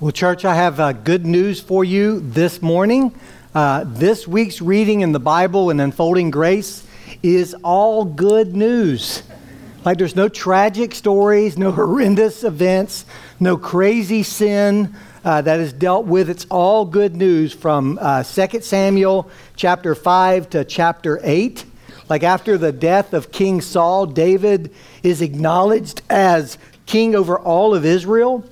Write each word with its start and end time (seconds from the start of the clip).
Well, 0.00 0.12
church, 0.12 0.44
I 0.44 0.54
have 0.54 0.78
uh, 0.78 0.92
good 0.92 1.26
news 1.26 1.60
for 1.60 1.84
you 1.84 2.20
this 2.20 2.62
morning. 2.62 3.12
Uh, 3.52 3.82
this 3.84 4.28
week's 4.28 4.62
reading 4.62 5.00
in 5.00 5.10
the 5.10 5.18
Bible 5.18 5.70
and 5.70 5.80
unfolding 5.80 6.30
grace 6.30 6.86
is 7.20 7.52
all 7.64 8.04
good 8.04 8.54
news. 8.54 9.24
Like 9.84 9.98
there's 9.98 10.14
no 10.14 10.28
tragic 10.28 10.94
stories, 10.94 11.58
no 11.58 11.72
horrendous 11.72 12.44
events, 12.44 13.06
no 13.40 13.56
crazy 13.56 14.22
sin 14.22 14.94
uh, 15.24 15.42
that 15.42 15.58
is 15.58 15.72
dealt 15.72 16.06
with. 16.06 16.30
It's 16.30 16.46
all 16.48 16.84
good 16.84 17.16
news 17.16 17.52
from 17.52 17.98
uh, 18.00 18.22
2 18.22 18.60
Samuel 18.60 19.28
chapter 19.56 19.96
5 19.96 20.50
to 20.50 20.64
chapter 20.64 21.18
8. 21.24 21.64
Like 22.08 22.22
after 22.22 22.56
the 22.56 22.70
death 22.70 23.14
of 23.14 23.32
King 23.32 23.60
Saul, 23.60 24.06
David 24.06 24.72
is 25.02 25.22
acknowledged 25.22 26.02
as 26.08 26.56
king 26.86 27.16
over 27.16 27.36
all 27.36 27.74
of 27.74 27.84
Israel. 27.84 28.44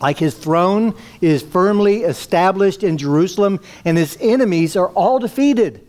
Like 0.00 0.18
his 0.18 0.34
throne 0.34 0.94
is 1.20 1.42
firmly 1.42 2.02
established 2.02 2.82
in 2.82 2.98
Jerusalem, 2.98 3.60
and 3.84 3.96
his 3.96 4.18
enemies 4.20 4.76
are 4.76 4.88
all 4.88 5.18
defeated. 5.18 5.86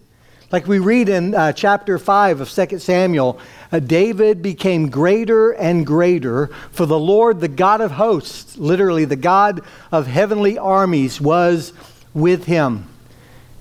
Like 0.49 0.65
we 0.65 0.79
read 0.79 1.09
in 1.09 1.35
uh, 1.35 1.51
chapter 1.51 1.99
5 1.99 2.39
of 2.39 2.49
2 2.49 2.79
Samuel, 2.79 3.37
uh, 3.69 3.79
David 3.79 4.41
became 4.41 4.89
greater 4.89 5.51
and 5.51 5.85
greater, 5.85 6.47
for 6.71 6.85
the 6.85 6.97
Lord, 6.97 7.41
the 7.41 7.49
God 7.49 7.81
of 7.81 7.91
hosts, 7.91 8.57
literally 8.57 9.03
the 9.03 9.17
God 9.17 9.59
of 9.91 10.07
heavenly 10.07 10.57
armies, 10.57 11.19
was 11.19 11.73
with 12.13 12.45
him. 12.45 12.87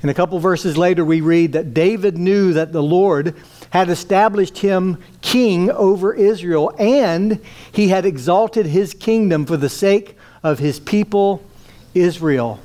And 0.00 0.12
a 0.12 0.14
couple 0.14 0.38
verses 0.38 0.78
later, 0.78 1.04
we 1.04 1.20
read 1.20 1.54
that 1.54 1.74
David 1.74 2.16
knew 2.16 2.52
that 2.52 2.70
the 2.70 2.82
Lord 2.82 3.34
had 3.70 3.90
established 3.90 4.58
him 4.58 5.02
king 5.22 5.72
over 5.72 6.14
Israel, 6.14 6.72
and 6.78 7.40
he 7.72 7.88
had 7.88 8.06
exalted 8.06 8.66
his 8.66 8.94
kingdom 8.94 9.44
for 9.44 9.56
the 9.56 9.68
sake 9.68 10.15
of 10.46 10.60
his 10.60 10.78
people, 10.78 11.44
Israel. 11.92 12.60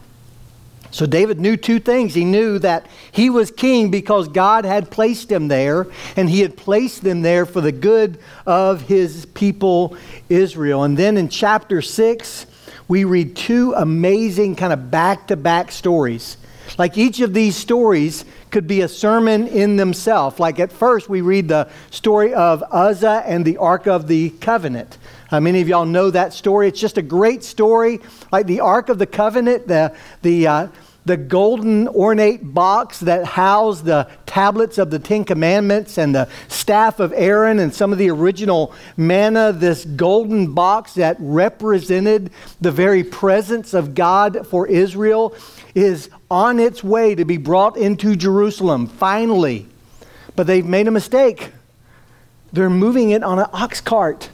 So 0.92 1.08
David 1.08 1.40
knew 1.40 1.58
two 1.58 1.80
things. 1.80 2.14
He 2.14 2.26
knew 2.26 2.60
that 2.60 2.86
he 3.12 3.32
was 3.32 3.50
king 3.50 3.90
because 3.90 4.28
God 4.28 4.66
had 4.66 4.92
placed 4.92 5.32
him 5.32 5.48
there, 5.48 5.88
and 6.16 6.30
he 6.30 6.42
had 6.42 6.56
placed 6.56 7.02
them 7.02 7.24
there 7.24 7.48
for 7.48 7.60
the 7.60 7.72
good 7.72 8.20
of 8.46 8.82
his 8.84 9.26
people, 9.26 9.98
Israel. 10.30 10.84
And 10.84 10.96
then 10.96 11.18
in 11.18 11.28
chapter 11.28 11.82
6, 11.82 12.46
we 12.88 13.04
read 13.04 13.36
two 13.36 13.74
amazing 13.76 14.58
kind 14.58 14.74
of 14.74 14.92
back 14.92 15.28
to 15.28 15.36
back 15.36 15.72
stories. 15.72 16.38
Like 16.78 17.00
each 17.00 17.20
of 17.20 17.34
these 17.34 17.56
stories 17.56 18.26
could 18.52 18.68
be 18.68 18.82
a 18.82 18.88
sermon 18.88 19.48
in 19.48 19.78
themselves. 19.78 20.40
Like 20.40 20.60
at 20.60 20.72
first, 20.72 21.10
we 21.10 21.22
read 21.22 21.48
the 21.48 21.68
story 21.90 22.34
of 22.34 22.64
Uzzah 22.70 23.24
and 23.26 23.44
the 23.44 23.58
Ark 23.58 23.88
of 23.88 24.08
the 24.08 24.30
Covenant. 24.30 25.00
Uh, 25.32 25.40
many 25.40 25.62
of 25.62 25.70
y'all 25.70 25.86
know 25.86 26.12
that 26.12 26.34
story. 26.34 26.68
It's 26.68 26.80
just 26.80 26.98
a 26.98 27.02
great 27.02 27.42
story, 27.42 28.02
like 28.34 28.48
the 28.48 28.60
Ark 28.60 28.90
of 28.90 29.00
the 29.00 29.06
Covenant, 29.06 29.66
the, 29.66 29.96
the, 30.24 30.46
uh, 30.46 30.68
the 31.06 31.16
golden 31.16 31.88
ornate 31.88 32.54
box 32.54 33.00
that 33.00 33.24
housed 33.24 33.86
the 33.86 34.10
tablets 34.26 34.78
of 34.78 34.92
the 34.92 35.00
Ten 35.00 35.24
Commandments 35.24 35.98
and 35.98 36.14
the 36.14 36.28
staff 36.50 37.00
of 37.00 37.14
Aaron 37.16 37.60
and 37.60 37.74
some 37.74 37.94
of 37.94 37.98
the 37.98 38.10
original 38.10 38.74
manna, 38.98 39.54
this 39.54 39.86
golden 39.86 40.54
box 40.54 40.96
that 40.96 41.16
represented 41.20 42.30
the 42.60 42.72
very 42.72 43.04
presence 43.06 43.74
of 43.74 43.96
God 43.96 44.46
for 44.46 44.68
Israel, 44.68 45.34
is 45.74 46.10
on 46.30 46.60
its 46.60 46.84
way 46.84 47.16
to 47.16 47.24
be 47.24 47.38
brought 47.38 47.78
into 47.78 48.18
Jerusalem, 48.18 48.86
finally. 48.86 49.66
But 50.36 50.46
they've 50.46 50.66
made 50.66 50.90
a 50.90 50.92
mistake. 50.92 51.52
They're 52.52 52.70
moving 52.70 53.12
it 53.12 53.24
on 53.24 53.40
an 53.40 53.48
ox 53.54 53.80
cart 53.80 54.30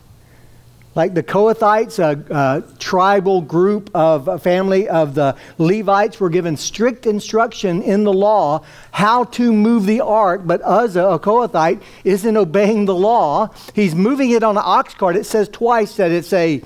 like 0.97 1.13
the 1.13 1.21
Kohathites, 1.21 1.99
a, 1.99 2.25
a 2.33 2.77
tribal 2.79 3.41
group 3.41 3.91
of 3.93 4.27
a 4.27 4.39
family 4.39 4.89
of 4.89 5.13
the 5.13 5.37
Levites, 5.59 6.19
were 6.19 6.29
given 6.29 6.57
strict 6.57 7.05
instruction 7.05 7.83
in 7.83 8.03
the 8.03 8.11
law 8.11 8.65
how 8.91 9.23
to 9.25 9.53
move 9.53 9.85
the 9.85 10.01
ark. 10.01 10.41
But 10.43 10.59
Uzzah, 10.63 11.05
a 11.05 11.19
Kohathite, 11.19 11.83
isn't 12.03 12.35
obeying 12.35 12.85
the 12.85 12.95
law. 12.95 13.51
He's 13.75 13.93
moving 13.93 14.31
it 14.31 14.41
on 14.41 14.57
an 14.57 14.63
ox 14.65 14.95
cart. 14.95 15.15
It 15.15 15.25
says 15.25 15.47
twice 15.49 15.95
that 15.97 16.11
it's 16.11 16.33
a 16.33 16.63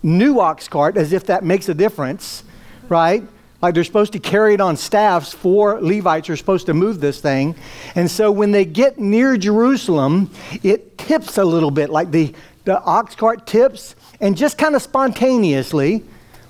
new 0.00 0.38
ox 0.38 0.68
cart, 0.68 0.96
as 0.96 1.12
if 1.12 1.26
that 1.26 1.42
makes 1.42 1.68
a 1.68 1.74
difference, 1.74 2.44
right? 2.88 3.24
Like 3.60 3.74
they're 3.74 3.84
supposed 3.84 4.12
to 4.12 4.18
carry 4.18 4.54
it 4.54 4.60
on 4.60 4.76
staffs. 4.76 5.32
Four 5.32 5.80
Levites 5.80 6.28
are 6.30 6.36
supposed 6.36 6.66
to 6.66 6.74
move 6.74 7.00
this 7.00 7.20
thing. 7.20 7.54
And 7.94 8.10
so 8.10 8.30
when 8.32 8.50
they 8.50 8.64
get 8.64 8.98
near 8.98 9.36
Jerusalem, 9.36 10.30
it 10.64 10.98
tips 10.98 11.38
a 11.38 11.44
little 11.44 11.70
bit, 11.70 11.88
like 11.90 12.10
the 12.10 12.34
the 12.64 12.80
ox 12.82 13.14
cart 13.14 13.46
tips, 13.46 13.94
and 14.20 14.36
just 14.36 14.58
kind 14.58 14.74
of 14.74 14.82
spontaneously, 14.82 16.04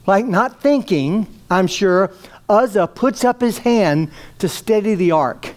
like 0.07 0.27
not 0.27 0.61
thinking, 0.61 1.27
I'm 1.51 1.67
sure, 1.67 2.11
Uzzah 2.49 2.89
puts 2.89 3.25
up 3.25 3.41
his 3.41 3.59
hand 3.59 4.11
to 4.39 4.49
steady 4.49 4.95
the 4.95 5.13
ark. 5.13 5.55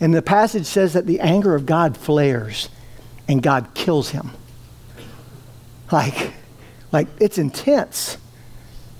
And 0.00 0.12
the 0.12 0.22
passage 0.22 0.66
says 0.66 0.92
that 0.94 1.06
the 1.06 1.20
anger 1.20 1.54
of 1.54 1.66
God 1.66 1.96
flares 1.96 2.68
and 3.28 3.42
God 3.42 3.68
kills 3.74 4.10
him. 4.10 4.30
Like, 5.92 6.32
like 6.90 7.06
it's 7.20 7.38
intense. 7.38 8.18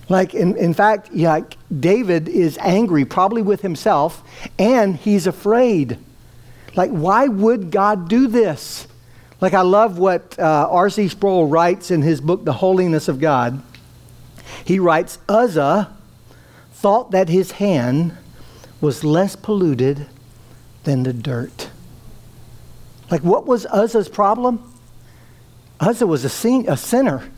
Like, 0.09 0.34
in, 0.34 0.56
in 0.56 0.75
fact, 0.75 1.10
yeah, 1.12 1.41
David 1.81 2.28
is 2.28 2.59
angry, 2.60 3.04
probably 3.04 3.43
with 3.43 3.62
himself, 3.62 4.22
and 4.59 4.97
he's 4.97 5.26
afraid. 5.26 5.98
Like, 6.76 6.91
why 6.91 7.26
would 7.26 7.70
God 7.70 8.09
do 8.09 8.26
this? 8.26 8.87
Like, 9.44 9.53
I 9.53 9.60
love 9.60 9.99
what 9.99 10.38
uh, 10.38 10.69
R.C. 10.71 11.09
Sproul 11.09 11.47
writes 11.47 11.91
in 11.91 12.00
his 12.00 12.19
book, 12.22 12.47
The 12.47 12.55
Holiness 12.55 13.09
of 13.09 13.21
God. 13.21 13.62
He 14.65 14.78
writes 14.78 15.19
Uzzah 15.28 15.94
thought 16.72 17.10
that 17.10 17.28
his 17.28 17.50
hand 17.50 18.16
was 18.81 19.05
less 19.05 19.37
polluted 19.37 20.06
than 20.84 21.03
the 21.03 21.12
dirt. 21.12 21.69
Like, 23.10 23.21
what 23.21 23.47
was 23.47 23.66
Uzzah's 23.66 24.09
problem? 24.09 24.62
Uzzah 25.78 26.06
was 26.06 26.25
a, 26.25 26.31
sin- 26.31 26.65
a 26.66 26.78
sinner. 26.78 27.31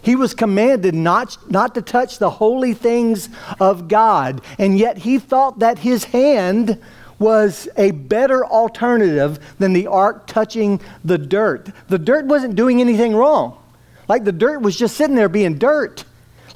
He 0.00 0.16
was 0.16 0.32
commanded 0.32 0.94
not, 0.94 1.36
not 1.50 1.74
to 1.74 1.82
touch 1.82 2.18
the 2.18 2.30
holy 2.30 2.72
things 2.72 3.28
of 3.60 3.88
God, 3.88 4.40
and 4.58 4.78
yet 4.78 4.96
he 4.96 5.18
thought 5.18 5.58
that 5.58 5.80
his 5.80 6.04
hand 6.04 6.80
was 7.22 7.68
a 7.76 7.92
better 7.92 8.44
alternative 8.44 9.38
than 9.58 9.72
the 9.72 9.86
ark 9.86 10.26
touching 10.26 10.80
the 11.04 11.16
dirt. 11.16 11.70
The 11.88 11.98
dirt 11.98 12.26
wasn't 12.26 12.56
doing 12.56 12.80
anything 12.80 13.14
wrong. 13.14 13.58
Like 14.08 14.24
the 14.24 14.32
dirt 14.32 14.60
was 14.60 14.76
just 14.76 14.96
sitting 14.96 15.16
there 15.16 15.28
being 15.28 15.56
dirt. 15.56 16.04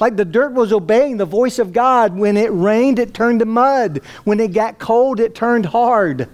Like 0.01 0.17
the 0.17 0.25
dirt 0.25 0.53
was 0.53 0.73
obeying 0.73 1.17
the 1.17 1.25
voice 1.25 1.59
of 1.59 1.73
God. 1.73 2.17
When 2.17 2.37
it 2.37 2.53
rained, 2.53 2.99
it 2.99 3.15
turned 3.15 3.39
to 3.41 3.47
mud. 3.47 4.01
When 4.25 4.41
it 4.41 4.53
got 4.53 4.79
cold, 4.79 5.21
it 5.21 5.35
turned 5.35 5.67
hard. 5.67 6.29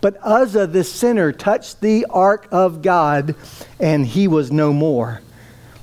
But 0.00 0.16
Uzzah, 0.22 0.66
the 0.66 0.82
sinner, 0.82 1.30
touched 1.30 1.80
the 1.80 2.06
ark 2.10 2.48
of 2.50 2.82
God, 2.82 3.36
and 3.78 4.04
he 4.04 4.26
was 4.28 4.50
no 4.50 4.72
more. 4.72 5.20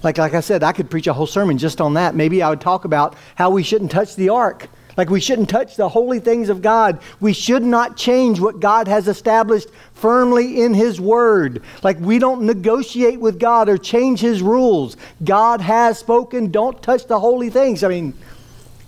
Like, 0.03 0.17
like 0.17 0.33
I 0.33 0.41
said, 0.41 0.63
I 0.63 0.71
could 0.73 0.89
preach 0.89 1.07
a 1.07 1.13
whole 1.13 1.27
sermon 1.27 1.57
just 1.57 1.79
on 1.79 1.93
that. 1.93 2.15
Maybe 2.15 2.41
I 2.41 2.49
would 2.49 2.61
talk 2.61 2.85
about 2.85 3.15
how 3.35 3.51
we 3.51 3.63
shouldn't 3.63 3.91
touch 3.91 4.15
the 4.15 4.29
ark. 4.29 4.67
Like 4.97 5.09
we 5.09 5.19
shouldn't 5.19 5.49
touch 5.49 5.75
the 5.75 5.89
holy 5.89 6.19
things 6.19 6.49
of 6.49 6.61
God. 6.61 6.99
We 7.19 7.33
should 7.33 7.63
not 7.63 7.97
change 7.97 8.39
what 8.39 8.59
God 8.59 8.87
has 8.87 9.07
established 9.07 9.69
firmly 9.93 10.61
in 10.61 10.73
His 10.73 10.99
Word. 10.99 11.63
Like 11.83 11.99
we 11.99 12.19
don't 12.19 12.43
negotiate 12.43 13.19
with 13.19 13.39
God 13.39 13.69
or 13.69 13.77
change 13.77 14.19
His 14.19 14.41
rules. 14.41 14.97
God 15.23 15.61
has 15.61 15.97
spoken, 15.97 16.51
don't 16.51 16.81
touch 16.83 17.07
the 17.07 17.19
holy 17.19 17.49
things. 17.49 17.83
I 17.83 17.87
mean, 17.87 18.13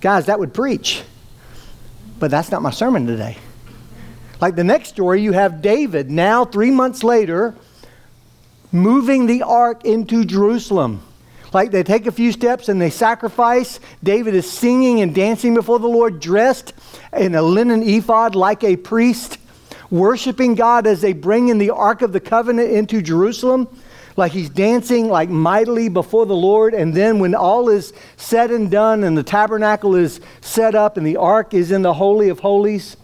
guys, 0.02 0.25
that 0.25 0.40
would 0.40 0.53
preach. 0.53 1.03
But 2.19 2.31
that's 2.31 2.52
not 2.52 2.62
my 2.62 2.72
sermon 2.72 3.08
today. 3.08 3.38
Like 4.42 4.56
the 4.56 4.63
next 4.63 4.90
story, 4.90 5.22
you 5.22 5.31
have 5.31 5.62
David 5.62 6.12
now, 6.12 6.44
three 6.44 6.72
months 6.72 7.03
later, 7.03 7.56
moving 8.72 9.25
the 9.25 9.44
ark 9.44 9.86
into 9.86 10.25
Jerusalem. 10.25 11.02
Like 11.53 11.72
they 11.72 11.84
take 11.84 12.08
a 12.08 12.12
few 12.12 12.31
steps 12.31 12.69
and 12.69 12.81
they 12.81 12.89
sacrifice. 12.89 13.80
David 14.04 14.33
is 14.33 14.50
singing 14.50 15.01
and 15.01 15.13
dancing 15.13 15.54
before 15.54 15.80
the 15.80 15.88
Lord, 15.88 16.19
dressed 16.19 16.74
in 17.16 17.36
a 17.36 17.42
linen 17.42 17.83
ephod 17.83 18.36
like 18.36 18.63
a 18.63 18.75
priest, 18.75 19.38
worshiping 19.92 20.56
God 20.56 20.88
as 20.88 21.01
they 21.01 21.13
bring 21.13 21.50
in 21.50 21.60
the 21.60 21.69
Ark 21.69 22.01
of 22.01 22.13
the 22.13 22.19
Covenant 22.19 22.72
into 22.72 23.01
Jerusalem. 23.01 23.68
Like 24.16 24.31
he's 24.31 24.50
dancing 24.50 25.10
like 25.10 25.30
mightily 25.30 25.89
before 25.89 26.25
the 26.25 26.36
Lord. 26.36 26.74
And 26.74 26.94
then 26.94 27.19
when 27.19 27.33
all 27.33 27.69
is 27.69 27.94
said 28.18 28.51
and 28.51 28.69
done 28.69 29.04
and 29.04 29.18
the 29.18 29.24
tabernacle 29.24 29.95
is 29.95 30.22
set 30.42 30.75
up 30.75 30.98
and 30.98 31.06
the 31.06 31.18
ark 31.18 31.54
is 31.54 31.72
in 31.72 31.81
the 31.81 31.95
Holy 31.95 32.30
of 32.30 32.39
Holies, 32.39 32.95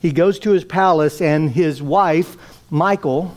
he 0.00 0.12
goes 0.12 0.38
to 0.40 0.50
his 0.50 0.64
palace 0.64 1.20
and 1.20 1.50
his 1.50 1.82
wife, 1.82 2.36
Michal, 2.70 3.34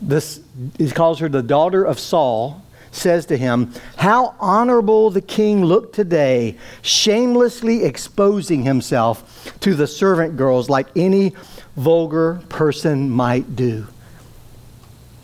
this, 0.00 0.40
he 0.78 0.90
calls 0.90 1.18
her 1.20 1.28
the 1.28 1.42
daughter 1.42 1.84
of 1.84 1.98
Saul, 1.98 2.62
says 2.92 3.26
to 3.26 3.36
him, 3.36 3.72
How 3.96 4.34
honorable 4.40 5.10
the 5.10 5.20
king 5.20 5.64
looked 5.64 5.94
today, 5.94 6.56
shamelessly 6.82 7.84
exposing 7.84 8.62
himself 8.62 9.54
to 9.60 9.74
the 9.74 9.86
servant 9.86 10.36
girls 10.36 10.68
like 10.68 10.86
any 10.96 11.34
vulgar 11.76 12.40
person 12.48 13.10
might 13.10 13.56
do. 13.56 13.86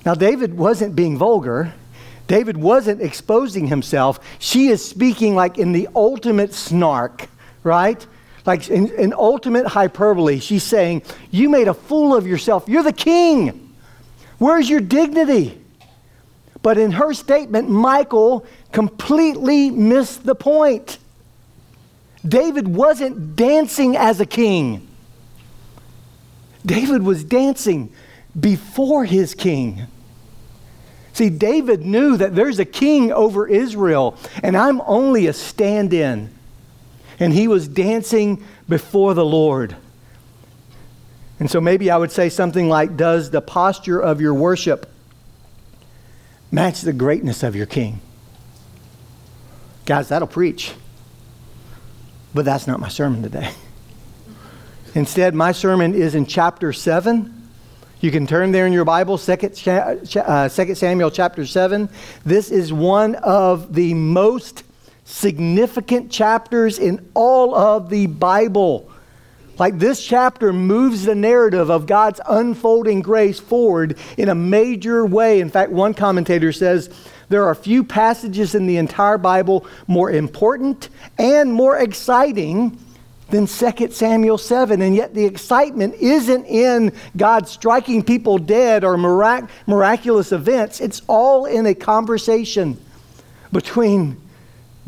Now, 0.05 0.15
David 0.15 0.57
wasn't 0.57 0.97
being 0.97 1.17
vulgar. 1.17 1.73
David 2.27 2.57
wasn't 2.57 3.01
exposing 3.01 3.67
himself. 3.69 4.19
She 4.39 4.69
is 4.69 4.85
speaking 4.85 5.35
like 5.35 5.59
in 5.59 5.73
the 5.73 5.89
ultimate 5.95 6.55
snark, 6.55 7.29
right? 7.63 8.05
Like 8.45 8.69
in, 8.69 8.89
in 8.95 9.13
ultimate 9.13 9.67
hyperbole. 9.67 10.41
She's 10.41 10.65
saying, 10.65 11.03
You 11.31 11.49
made 11.49 11.69
a 11.69 11.75
fool 11.75 12.17
of 12.17 12.27
yourself. 12.27 12.65
You're 12.69 12.83
the 12.83 12.93
king. 12.93 13.62
Where's 14.43 14.69
your 14.69 14.81
dignity? 14.81 15.57
But 16.63 16.77
in 16.77 16.91
her 16.91 17.15
statement, 17.15 17.71
Michal 17.71 18.45
completely 18.73 19.71
missed 19.71 20.25
the 20.25 20.35
point. 20.35 20.99
David 22.27 22.67
wasn't 22.67 23.37
dancing 23.37 23.97
as 23.97 24.19
a 24.19 24.27
king. 24.27 24.89
David 26.67 27.05
was 27.05 27.23
dancing 27.23 27.93
before 28.39 29.05
his 29.05 29.37
king. 29.37 29.87
See, 31.13 31.31
David 31.31 31.87
knew 31.87 32.17
that 32.17 32.35
there's 32.35 32.59
a 32.59 32.65
king 32.65 33.13
over 33.13 33.47
Israel, 33.47 34.17
and 34.43 34.57
I'm 34.57 34.81
only 34.87 35.29
a 35.29 35.33
stand 35.33 35.95
in. 35.95 36.35
And 37.21 37.33
he 37.33 37.47
was 37.47 37.69
dancing 37.69 38.45
before 38.69 39.15
the 39.15 39.25
Lord. 39.25 39.77
And 41.39 41.51
so 41.51 41.61
maybe 41.61 41.91
I 41.91 41.97
would 41.97 42.13
say 42.13 42.29
something 42.29 42.69
like 42.69 42.97
Does 42.97 43.31
the 43.31 43.41
posture 43.41 44.01
of 44.01 44.21
your 44.21 44.35
worship 44.35 44.91
match 46.51 46.83
the 46.83 46.93
greatness 46.93 47.43
of 47.43 47.57
your 47.57 47.67
king? 47.67 48.01
Guys, 49.85 50.09
that'll 50.09 50.29
preach. 50.29 50.73
But 52.35 52.45
that's 52.45 52.67
not 52.67 52.81
my 52.81 52.89
sermon 52.89 53.23
today. 53.23 53.51
Instead, 54.95 55.35
my 55.35 55.53
sermon 55.53 55.95
is 55.95 56.15
in 56.15 56.27
chapter 56.27 56.73
7. 56.73 57.43
You 58.01 58.11
can 58.11 58.27
turn 58.27 58.53
there 58.53 58.67
in 58.67 58.73
your 58.73 58.85
Bible, 58.85 59.17
2 59.17 59.33
uh, 60.21 60.49
Samuel 60.49 61.11
chapter 61.11 61.47
7. 61.47 61.89
This 62.25 62.51
is 62.51 62.73
one 62.73 63.15
of 63.17 63.75
the 63.75 63.95
most 63.95 64.65
significant 65.05 66.11
chapters 66.11 66.79
in 66.79 67.09
all 67.15 67.55
of 67.55 67.91
the 67.91 68.07
Bible. 68.07 68.92
Like 69.59 69.79
this 69.79 70.05
chapter 70.05 70.53
moves 70.53 71.05
the 71.05 71.15
narrative 71.15 71.71
of 71.71 71.87
God's 71.87 72.21
unfolding 72.29 73.03
grace 73.03 73.39
forward 73.39 73.99
in 74.17 74.29
a 74.29 74.35
major 74.35 75.05
way. 75.05 75.41
In 75.41 75.51
fact, 75.51 75.71
one 75.71 75.95
commentator 75.95 76.53
says 76.53 76.91
there 77.29 77.45
are 77.45 77.55
few 77.55 77.85
passages 77.85 78.55
in 78.55 78.67
the 78.67 78.77
entire 78.77 79.19
Bible 79.19 79.67
more 79.87 80.11
important 80.11 80.89
and 81.19 81.53
more 81.53 81.79
exciting 81.79 82.79
than 83.31 83.47
2 83.47 83.91
Samuel 83.91 84.39
7. 84.39 84.81
And 84.83 84.95
yet 84.95 85.15
the 85.15 85.25
excitement 85.25 85.95
isn't 85.95 86.45
in 86.47 86.93
God 87.17 87.49
striking 87.49 88.03
people 88.03 88.39
dead 88.39 88.85
or 88.85 88.97
mirac- 88.97 89.49
miraculous 89.67 90.33
events, 90.33 90.81
it's 90.81 91.03
all 91.09 91.47
in 91.47 91.67
a 91.67 91.75
conversation 91.75 92.79
between 93.51 94.22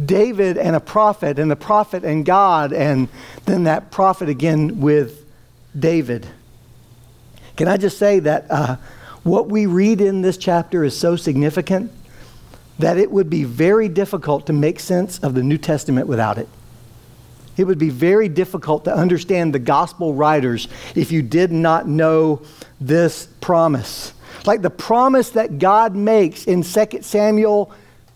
David 0.02 0.58
and 0.58 0.74
a 0.74 0.80
prophet, 0.80 1.38
and 1.38 1.50
the 1.50 1.56
prophet 1.56 2.04
and 2.04 2.24
God, 2.24 2.72
and 2.72 3.08
then 3.44 3.64
that 3.64 3.90
prophet 3.90 4.28
again 4.28 4.80
with 4.80 5.24
David. 5.78 6.26
Can 7.56 7.68
I 7.68 7.76
just 7.76 7.98
say 7.98 8.18
that 8.20 8.46
uh, 8.50 8.76
what 9.22 9.48
we 9.48 9.66
read 9.66 10.00
in 10.00 10.22
this 10.22 10.36
chapter 10.36 10.84
is 10.84 10.98
so 10.98 11.16
significant 11.16 11.92
that 12.78 12.98
it 12.98 13.10
would 13.10 13.30
be 13.30 13.44
very 13.44 13.88
difficult 13.88 14.46
to 14.46 14.52
make 14.52 14.80
sense 14.80 15.18
of 15.20 15.34
the 15.34 15.42
New 15.42 15.58
Testament 15.58 16.08
without 16.08 16.38
it. 16.38 16.48
It 17.56 17.64
would 17.64 17.78
be 17.78 17.90
very 17.90 18.28
difficult 18.28 18.84
to 18.84 18.94
understand 18.94 19.54
the 19.54 19.60
gospel 19.60 20.12
writers 20.12 20.66
if 20.96 21.12
you 21.12 21.22
did 21.22 21.52
not 21.52 21.86
know 21.86 22.42
this 22.80 23.28
promise. 23.40 24.12
Like 24.44 24.62
the 24.62 24.70
promise 24.70 25.30
that 25.30 25.58
God 25.58 25.94
makes 25.94 26.44
in 26.44 26.62
2 26.62 27.02
Samuel 27.02 27.72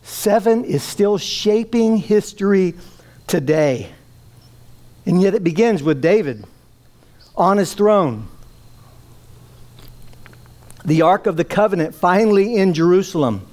7 0.09 0.65
is 0.65 0.83
still 0.83 1.19
shaping 1.19 1.99
history 1.99 2.75
today. 3.27 3.91
And 5.05 5.21
yet 5.21 5.35
it 5.35 5.45
begins 5.45 5.83
with 5.83 6.01
David 6.01 6.45
on 7.37 7.59
his 7.59 7.75
throne. 7.75 8.27
The 10.85 11.03
Ark 11.03 11.27
of 11.27 11.37
the 11.37 11.45
Covenant 11.45 11.95
finally 11.95 12.57
in 12.57 12.73
Jerusalem 12.73 13.47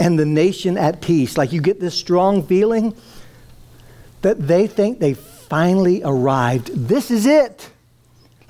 and 0.00 0.18
the 0.18 0.26
nation 0.26 0.76
at 0.76 1.00
peace. 1.00 1.38
Like 1.38 1.52
you 1.52 1.60
get 1.60 1.78
this 1.78 1.94
strong 1.94 2.44
feeling 2.44 2.94
that 4.22 4.46
they 4.46 4.66
think 4.66 4.98
they 4.98 5.14
finally 5.14 6.02
arrived. 6.04 6.68
This 6.74 7.10
is 7.10 7.24
it. 7.24 7.70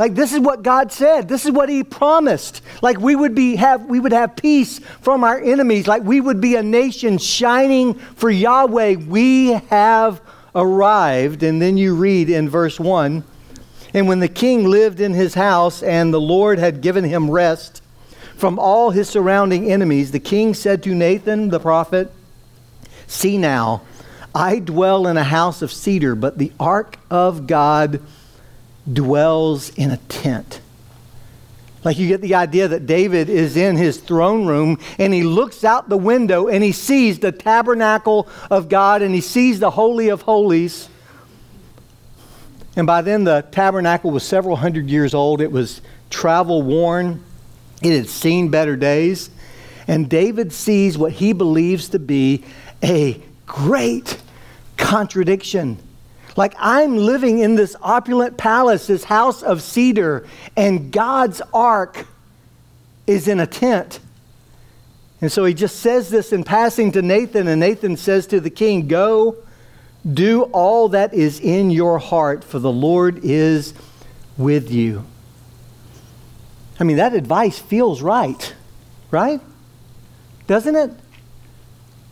Like 0.03 0.17
this 0.17 0.33
is 0.33 0.41
what 0.41 0.65
God 0.65 0.91
said. 0.91 1.29
This 1.29 1.47
is 1.47 1.53
what 1.53 1.69
he 1.69 1.85
promised. 1.85 2.61
Like 2.83 2.99
we 2.99 3.15
would 3.15 3.37
be 3.37 3.55
have 3.55 3.87
we 3.87 4.01
would 4.01 4.11
have 4.11 4.35
peace 4.35 4.81
from 5.01 5.23
our 5.23 5.39
enemies. 5.39 5.87
Like 5.87 6.03
we 6.03 6.21
would 6.21 6.41
be 6.41 6.57
a 6.57 6.63
nation 6.65 7.19
shining 7.19 7.95
for 7.95 8.29
Yahweh. 8.29 8.97
We 8.97 9.53
have 9.71 10.21
arrived. 10.57 11.45
And 11.45 11.63
then 11.63 11.77
you 11.77 11.95
read 11.95 12.31
in 12.31 12.49
verse 12.49 12.81
1, 12.81 13.23
and 13.95 14.09
when 14.09 14.19
the 14.19 14.27
king 14.27 14.65
lived 14.65 15.01
in 15.01 15.15
his 15.15 15.35
house 15.35 15.85
and 15.85 16.13
the 16.13 16.21
Lord 16.21 16.59
had 16.59 16.81
given 16.81 17.05
him 17.05 17.31
rest 17.31 17.81
from 18.37 18.59
all 18.59 18.91
his 18.91 19.09
surrounding 19.09 19.71
enemies, 19.71 20.11
the 20.11 20.19
king 20.19 20.53
said 20.53 20.83
to 20.83 20.97
Nathan 20.97 21.51
the 21.51 21.61
prophet, 21.61 22.13
"See 23.07 23.39
now, 23.39 23.83
I 24.35 24.59
dwell 24.59 25.07
in 25.07 25.17
a 25.17 25.23
house 25.23 25.63
of 25.63 25.71
cedar, 25.71 26.17
but 26.17 26.39
the 26.39 26.51
ark 26.59 26.99
of 27.09 27.47
God 27.47 28.01
dwells 28.91 29.71
in 29.71 29.91
a 29.91 29.97
tent. 29.97 30.61
Like 31.85 31.99
you 31.99 32.07
get 32.07 32.21
the 32.21 32.37
idea 32.37 32.69
that 32.69 32.87
David 32.87 33.29
is 33.29 33.57
in 33.57 33.77
his 33.77 33.99
throne 33.99 34.47
room 34.47 34.79
and 34.99 35.13
he 35.13 35.25
looks 35.25 35.65
out 35.65 35.89
the 35.89 35.97
window 35.97 36.47
and 36.47 36.63
he 36.63 36.73
sees 36.73 37.19
the 37.19 37.33
tabernacle 37.33 38.29
of 38.51 38.69
God 38.69 39.03
and 39.03 39.15
he 39.15 39.21
sees 39.21 39.59
the 39.59 39.71
Holy 39.71 40.09
of 40.09 40.23
Holies. 40.23 40.89
And 42.77 42.87
by 42.87 43.03
then, 43.03 43.25
the 43.25 43.45
tabernacle 43.51 44.11
was 44.11 44.23
several 44.23 44.57
hundred 44.57 44.89
years 44.89 45.13
old. 45.13 45.41
It 45.41 45.51
was 45.51 45.83
travel 46.09 46.63
worn, 46.63 47.23
it 47.83 47.97
had 47.97 48.09
seen 48.09 48.49
better 48.49 48.77
days. 48.77 49.31
And 49.89 50.09
David 50.09 50.53
sees 50.53 50.97
what 50.97 51.13
he 51.13 51.33
believes 51.33 51.89
to 51.91 51.99
be 51.99 52.45
a 52.83 53.21
great 53.47 54.19
contradiction 54.77 55.79
like 56.37 56.55
I'm 56.59 56.97
living 56.97 57.39
in 57.41 57.57
this 57.57 57.77
opulent 57.83 58.37
palace, 58.37 58.87
this 58.87 59.05
house 59.05 59.43
of 59.43 59.63
cedar, 59.63 60.27
and 60.57 60.91
God's 60.91 61.43
ark 61.53 62.07
is 63.07 63.29
in 63.29 63.41
a 63.41 63.47
tent. 63.47 64.01
And 65.21 65.31
so 65.31 65.45
he 65.45 65.55
just 65.55 65.81
says 65.81 66.11
this 66.11 66.33
in 66.33 66.43
passing 66.43 66.93
to 66.93 67.03
Nathan, 67.03 67.49
and 67.49 67.61
Nathan 67.61 67.97
says 67.97 68.27
to 68.29 68.41
the 68.41 68.51
king, 68.51 68.89
Go, 68.89 69.37
do 70.11 70.43
all 70.45 70.89
that 70.89 71.15
is 71.15 71.39
in 71.39 71.71
your 71.71 71.99
heart, 71.99 72.43
for 72.43 72.59
the 72.59 72.73
Lord 72.73 73.21
is 73.23 73.73
with 74.37 74.71
you. 74.71 75.05
I 76.81 76.85
mean, 76.85 76.97
that 76.97 77.15
advice 77.15 77.59
feels 77.59 78.03
right, 78.03 78.55
right? 79.13 79.41
Doesn't 80.49 80.75
it? 80.75 80.91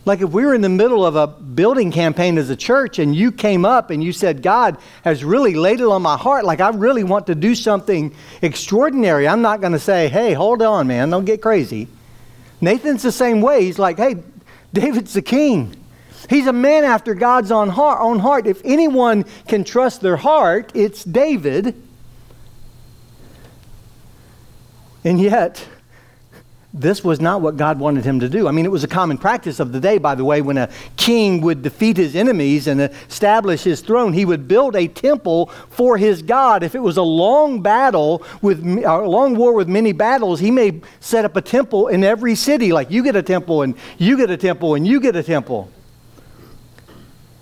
Like 0.03 0.21
if 0.21 0.31
we 0.31 0.45
were 0.45 0.55
in 0.55 0.61
the 0.61 0.69
middle 0.69 1.05
of 1.05 1.15
a 1.15 1.27
building 1.27 1.91
campaign 1.91 2.39
as 2.39 2.49
a 2.49 2.55
church 2.55 2.97
and 2.97 3.15
you 3.15 3.31
came 3.31 3.65
up 3.65 3.91
and 3.91 4.03
you 4.03 4.11
said, 4.11 4.41
God 4.41 4.77
has 5.03 5.23
really 5.23 5.53
laid 5.53 5.79
it 5.79 5.85
on 5.85 6.01
my 6.01 6.17
heart, 6.17 6.43
like 6.43 6.59
I 6.59 6.69
really 6.69 7.03
want 7.03 7.27
to 7.27 7.35
do 7.35 7.53
something 7.53 8.15
extraordinary, 8.41 9.27
I'm 9.27 9.43
not 9.43 9.61
going 9.61 9.73
to 9.73 9.79
say, 9.79 10.07
hey, 10.07 10.33
hold 10.33 10.63
on, 10.63 10.87
man, 10.87 11.11
don't 11.11 11.25
get 11.25 11.41
crazy. 11.41 11.87
Nathan's 12.61 13.03
the 13.03 13.11
same 13.11 13.41
way. 13.41 13.63
He's 13.63 13.79
like, 13.79 13.97
hey, 13.97 14.15
David's 14.73 15.13
the 15.13 15.21
king. 15.21 15.75
He's 16.29 16.47
a 16.47 16.53
man 16.53 16.83
after 16.83 17.13
God's 17.13 17.51
own 17.51 17.69
heart. 17.69 18.47
If 18.47 18.61
anyone 18.63 19.25
can 19.47 19.63
trust 19.63 20.01
their 20.01 20.17
heart, 20.17 20.71
it's 20.73 21.03
David. 21.03 21.75
And 25.03 25.19
yet, 25.19 25.67
this 26.73 27.03
was 27.03 27.19
not 27.19 27.41
what 27.41 27.57
God 27.57 27.79
wanted 27.79 28.05
him 28.05 28.21
to 28.21 28.29
do. 28.29 28.47
I 28.47 28.51
mean, 28.51 28.63
it 28.63 28.71
was 28.71 28.85
a 28.85 28.87
common 28.87 29.17
practice 29.17 29.59
of 29.59 29.73
the 29.73 29.79
day, 29.79 29.97
by 29.97 30.15
the 30.15 30.23
way, 30.23 30.41
when 30.41 30.57
a 30.57 30.69
king 30.95 31.41
would 31.41 31.61
defeat 31.63 31.97
his 31.97 32.15
enemies 32.15 32.67
and 32.67 32.79
establish 32.79 33.63
his 33.63 33.81
throne, 33.81 34.13
he 34.13 34.23
would 34.23 34.47
build 34.47 34.77
a 34.77 34.87
temple 34.87 35.47
for 35.69 35.97
his 35.97 36.21
God. 36.21 36.63
If 36.63 36.73
it 36.73 36.79
was 36.79 36.95
a 36.95 37.03
long 37.03 37.61
battle 37.61 38.23
with 38.41 38.65
a 38.65 38.97
long 38.99 39.35
war 39.35 39.53
with 39.53 39.67
many 39.67 39.91
battles, 39.91 40.39
he 40.39 40.49
may 40.49 40.79
set 41.01 41.25
up 41.25 41.35
a 41.35 41.41
temple 41.41 41.89
in 41.89 42.05
every 42.05 42.35
city, 42.35 42.71
like 42.71 42.89
you 42.89 43.03
get 43.03 43.17
a 43.17 43.23
temple 43.23 43.63
and 43.63 43.75
you 43.97 44.15
get 44.15 44.29
a 44.29 44.37
temple 44.37 44.75
and 44.75 44.87
you 44.87 45.01
get 45.01 45.17
a 45.17 45.23
temple. 45.23 45.69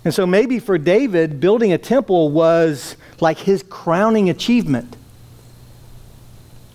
And 0.04 0.12
so 0.12 0.26
maybe 0.26 0.58
for 0.58 0.76
David, 0.76 1.38
building 1.38 1.72
a 1.72 1.78
temple 1.78 2.30
was 2.30 2.96
like 3.20 3.38
his 3.38 3.62
crowning 3.62 4.28
achievement. 4.28 4.96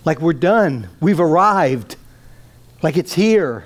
Like 0.06 0.22
we're 0.22 0.34
done, 0.34 0.88
we've 1.02 1.20
arrived 1.20 1.98
like 2.86 2.98
it's 2.98 3.16
here. 3.16 3.66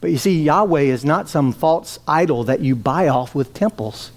But 0.00 0.12
you 0.12 0.16
see, 0.16 0.44
Yahweh 0.44 0.82
is 0.82 1.04
not 1.04 1.28
some 1.28 1.50
false 1.50 1.98
idol 2.06 2.44
that 2.44 2.60
you 2.60 2.76
buy 2.76 3.08
off 3.08 3.34
with 3.34 3.52
temples. 3.52 4.12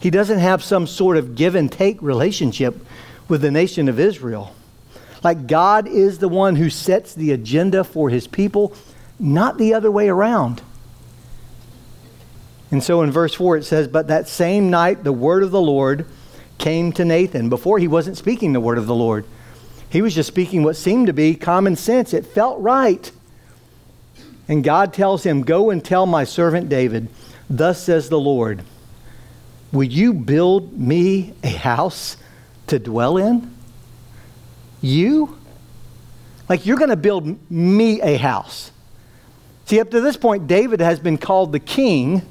He 0.00 0.08
doesn't 0.08 0.38
have 0.38 0.64
some 0.64 0.86
sort 0.86 1.18
of 1.18 1.34
give 1.34 1.54
and 1.54 1.70
take 1.70 2.00
relationship 2.00 2.82
with 3.28 3.42
the 3.42 3.50
nation 3.50 3.90
of 3.90 4.00
Israel. 4.00 4.54
Like 5.22 5.46
God 5.46 5.86
is 5.86 6.20
the 6.20 6.28
one 6.28 6.56
who 6.56 6.70
sets 6.70 7.12
the 7.12 7.32
agenda 7.32 7.84
for 7.84 8.08
his 8.08 8.26
people, 8.26 8.74
not 9.20 9.58
the 9.58 9.74
other 9.74 9.90
way 9.90 10.08
around. 10.08 10.62
And 12.70 12.82
so 12.82 13.02
in 13.02 13.10
verse 13.12 13.34
4 13.34 13.58
it 13.58 13.64
says, 13.64 13.88
But 13.88 14.06
that 14.06 14.26
same 14.26 14.70
night 14.70 15.04
the 15.04 15.12
word 15.12 15.42
of 15.42 15.50
the 15.50 15.60
Lord 15.60 16.06
came 16.56 16.92
to 16.92 17.04
Nathan. 17.04 17.50
Before 17.50 17.78
he 17.78 17.88
wasn't 17.88 18.16
speaking 18.16 18.54
the 18.54 18.58
word 18.58 18.78
of 18.78 18.86
the 18.86 18.94
Lord, 18.94 19.26
he 19.92 20.00
was 20.00 20.14
just 20.14 20.26
speaking 20.26 20.62
what 20.62 20.74
seemed 20.76 21.08
to 21.08 21.12
be 21.12 21.34
common 21.34 21.76
sense. 21.76 22.14
It 22.14 22.24
felt 22.24 22.58
right. 22.60 23.12
And 24.48 24.64
God 24.64 24.94
tells 24.94 25.22
him, 25.22 25.42
Go 25.42 25.68
and 25.68 25.84
tell 25.84 26.06
my 26.06 26.24
servant 26.24 26.70
David, 26.70 27.08
Thus 27.50 27.82
says 27.82 28.08
the 28.08 28.18
Lord, 28.18 28.62
Will 29.70 29.84
you 29.84 30.14
build 30.14 30.78
me 30.78 31.34
a 31.44 31.50
house 31.50 32.16
to 32.68 32.78
dwell 32.78 33.18
in? 33.18 33.54
You? 34.80 35.38
Like 36.48 36.64
you're 36.64 36.78
going 36.78 36.88
to 36.88 36.96
build 36.96 37.50
me 37.50 38.00
a 38.00 38.16
house. 38.16 38.70
See, 39.66 39.78
up 39.78 39.90
to 39.90 40.00
this 40.00 40.16
point, 40.16 40.46
David 40.46 40.80
has 40.80 41.00
been 41.00 41.18
called 41.18 41.52
the 41.52 41.60
king 41.60 42.22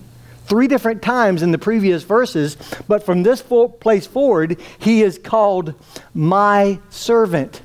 three 0.51 0.67
different 0.67 1.01
times 1.01 1.43
in 1.43 1.51
the 1.51 1.57
previous 1.57 2.03
verses, 2.03 2.57
but 2.85 3.05
from 3.05 3.23
this 3.23 3.41
place 3.41 4.05
forward, 4.05 4.59
he 4.79 5.01
is 5.01 5.17
called 5.17 5.73
my 6.13 6.77
servant 6.89 7.61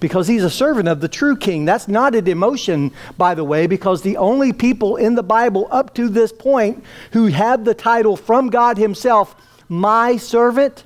because 0.00 0.28
he's 0.28 0.44
a 0.44 0.50
servant 0.50 0.86
of 0.86 1.00
the 1.00 1.08
true 1.08 1.34
king. 1.34 1.64
That's 1.64 1.88
not 1.88 2.14
a 2.14 2.20
demotion, 2.20 2.92
by 3.16 3.34
the 3.34 3.42
way, 3.42 3.66
because 3.66 4.02
the 4.02 4.18
only 4.18 4.52
people 4.52 4.96
in 4.96 5.14
the 5.14 5.22
Bible 5.22 5.66
up 5.70 5.94
to 5.94 6.10
this 6.10 6.30
point 6.30 6.84
who 7.12 7.28
have 7.28 7.64
the 7.64 7.72
title 7.72 8.18
from 8.18 8.50
God 8.50 8.76
himself, 8.76 9.34
my 9.70 10.18
servant, 10.18 10.84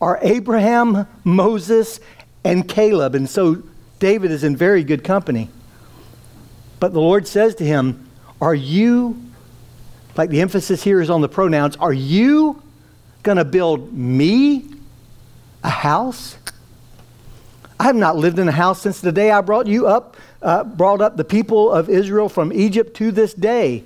are 0.00 0.20
Abraham, 0.22 1.08
Moses, 1.24 1.98
and 2.44 2.68
Caleb. 2.68 3.16
And 3.16 3.28
so 3.28 3.64
David 3.98 4.30
is 4.30 4.44
in 4.44 4.56
very 4.56 4.84
good 4.84 5.02
company. 5.02 5.50
But 6.78 6.92
the 6.92 7.00
Lord 7.00 7.26
says 7.26 7.56
to 7.56 7.64
him, 7.64 8.08
Are 8.40 8.54
you, 8.54 9.25
like 10.18 10.30
the 10.30 10.40
emphasis 10.40 10.82
here 10.82 11.00
is 11.00 11.10
on 11.10 11.20
the 11.20 11.28
pronouns, 11.28 11.76
are 11.76 11.92
you 11.92 12.62
going 13.22 13.38
to 13.38 13.44
build 13.44 13.92
me 13.92 14.64
a 15.62 15.70
house? 15.70 16.36
I 17.78 17.84
have 17.84 17.96
not 17.96 18.16
lived 18.16 18.38
in 18.38 18.48
a 18.48 18.52
house 18.52 18.80
since 18.80 19.00
the 19.00 19.12
day 19.12 19.30
I 19.30 19.40
brought 19.40 19.66
you 19.66 19.86
up, 19.86 20.16
uh, 20.42 20.64
brought 20.64 21.00
up 21.00 21.16
the 21.16 21.24
people 21.24 21.70
of 21.70 21.90
Israel 21.90 22.28
from 22.28 22.52
Egypt 22.52 22.96
to 22.96 23.12
this 23.12 23.34
day. 23.34 23.84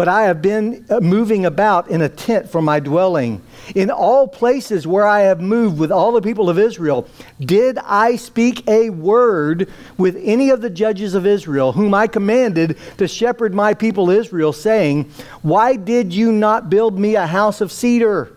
But 0.00 0.08
I 0.08 0.22
have 0.22 0.40
been 0.40 0.86
uh, 0.88 1.00
moving 1.00 1.44
about 1.44 1.90
in 1.90 2.00
a 2.00 2.08
tent 2.08 2.48
for 2.48 2.62
my 2.62 2.80
dwelling. 2.80 3.42
In 3.74 3.90
all 3.90 4.26
places 4.26 4.86
where 4.86 5.06
I 5.06 5.20
have 5.20 5.42
moved 5.42 5.78
with 5.78 5.92
all 5.92 6.12
the 6.12 6.22
people 6.22 6.48
of 6.48 6.58
Israel, 6.58 7.06
did 7.38 7.76
I 7.76 8.16
speak 8.16 8.66
a 8.66 8.88
word 8.88 9.68
with 9.98 10.16
any 10.16 10.48
of 10.48 10.62
the 10.62 10.70
judges 10.70 11.12
of 11.12 11.26
Israel, 11.26 11.72
whom 11.72 11.92
I 11.92 12.06
commanded 12.06 12.78
to 12.96 13.06
shepherd 13.06 13.52
my 13.52 13.74
people 13.74 14.08
Israel, 14.08 14.54
saying, 14.54 15.10
Why 15.42 15.76
did 15.76 16.14
you 16.14 16.32
not 16.32 16.70
build 16.70 16.98
me 16.98 17.16
a 17.16 17.26
house 17.26 17.60
of 17.60 17.70
cedar? 17.70 18.34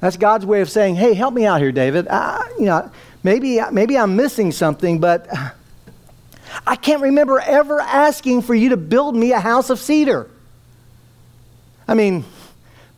That's 0.00 0.18
God's 0.18 0.44
way 0.44 0.60
of 0.60 0.68
saying, 0.68 0.96
hey, 0.96 1.14
help 1.14 1.32
me 1.32 1.46
out 1.46 1.62
here, 1.62 1.72
David. 1.72 2.06
I, 2.08 2.52
you 2.58 2.66
know, 2.66 2.90
maybe, 3.22 3.62
maybe 3.70 3.96
I'm 3.96 4.14
missing 4.14 4.52
something, 4.52 5.00
but 5.00 5.26
I 6.66 6.76
can't 6.76 7.02
remember 7.02 7.40
ever 7.40 7.80
asking 7.80 8.42
for 8.42 8.54
you 8.54 8.70
to 8.70 8.76
build 8.76 9.16
me 9.16 9.32
a 9.32 9.40
house 9.40 9.70
of 9.70 9.78
cedar. 9.78 10.28
I 11.88 11.94
mean, 11.94 12.24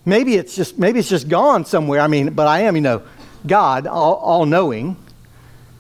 maybe 0.05 0.35
it's 0.35 0.55
just 0.55 0.79
maybe 0.79 0.99
it's 0.99 1.09
just 1.09 1.29
gone 1.29 1.65
somewhere. 1.65 2.01
I 2.01 2.07
mean, 2.07 2.35
but 2.35 2.47
I 2.47 2.61
am, 2.61 2.77
you 2.77 2.83
know, 2.83 3.03
God, 3.47 3.87
all, 3.87 4.15
all 4.15 4.47
knowing. 4.47 4.97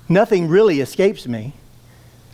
Nothing 0.08 0.48
really 0.48 0.80
escapes 0.80 1.26
me. 1.26 1.54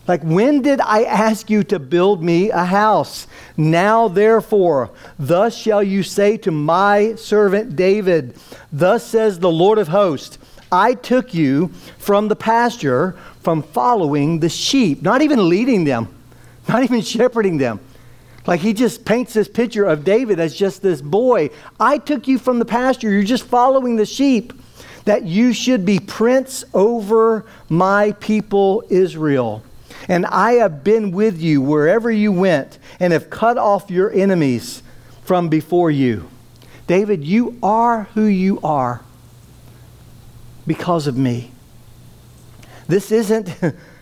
Like, 0.08 0.22
when 0.22 0.62
did 0.62 0.80
I 0.80 1.04
ask 1.04 1.50
you 1.50 1.62
to 1.64 1.78
build 1.78 2.22
me 2.22 2.50
a 2.50 2.64
house? 2.64 3.28
Now, 3.56 4.08
therefore, 4.08 4.90
thus 5.18 5.56
shall 5.56 5.84
you 5.84 6.02
say 6.02 6.36
to 6.38 6.50
my 6.50 7.14
servant 7.14 7.76
David, 7.76 8.34
Thus 8.72 9.06
says 9.06 9.38
the 9.38 9.50
Lord 9.50 9.78
of 9.78 9.88
hosts, 9.88 10.38
I 10.72 10.94
took 10.94 11.34
you 11.34 11.68
from 11.98 12.28
the 12.28 12.36
pasture, 12.36 13.16
from 13.40 13.62
following 13.62 14.40
the 14.40 14.48
sheep, 14.48 15.02
not 15.02 15.22
even 15.22 15.48
leading 15.48 15.84
them, 15.84 16.08
not 16.68 16.82
even 16.82 17.00
shepherding 17.00 17.58
them. 17.58 17.80
Like 18.46 18.60
he 18.60 18.72
just 18.72 19.04
paints 19.04 19.34
this 19.34 19.48
picture 19.48 19.84
of 19.84 20.04
David 20.04 20.40
as 20.40 20.54
just 20.54 20.82
this 20.82 21.00
boy. 21.00 21.50
I 21.78 21.98
took 21.98 22.26
you 22.26 22.38
from 22.38 22.58
the 22.58 22.64
pasture, 22.64 23.10
you're 23.10 23.22
just 23.22 23.44
following 23.44 23.96
the 23.96 24.06
sheep, 24.06 24.52
that 25.04 25.24
you 25.24 25.52
should 25.52 25.84
be 25.84 25.98
prince 25.98 26.64
over 26.74 27.44
my 27.68 28.12
people 28.12 28.84
Israel. 28.88 29.62
And 30.08 30.26
I 30.26 30.52
have 30.52 30.82
been 30.82 31.10
with 31.10 31.40
you 31.40 31.60
wherever 31.60 32.10
you 32.10 32.32
went 32.32 32.78
and 32.98 33.12
have 33.12 33.30
cut 33.30 33.58
off 33.58 33.90
your 33.90 34.10
enemies 34.12 34.82
from 35.22 35.48
before 35.48 35.90
you. 35.90 36.28
David, 36.86 37.24
you 37.24 37.56
are 37.62 38.04
who 38.14 38.24
you 38.24 38.58
are 38.62 39.02
because 40.66 41.06
of 41.06 41.16
me. 41.16 41.52
This 42.90 43.12
isn't 43.12 43.54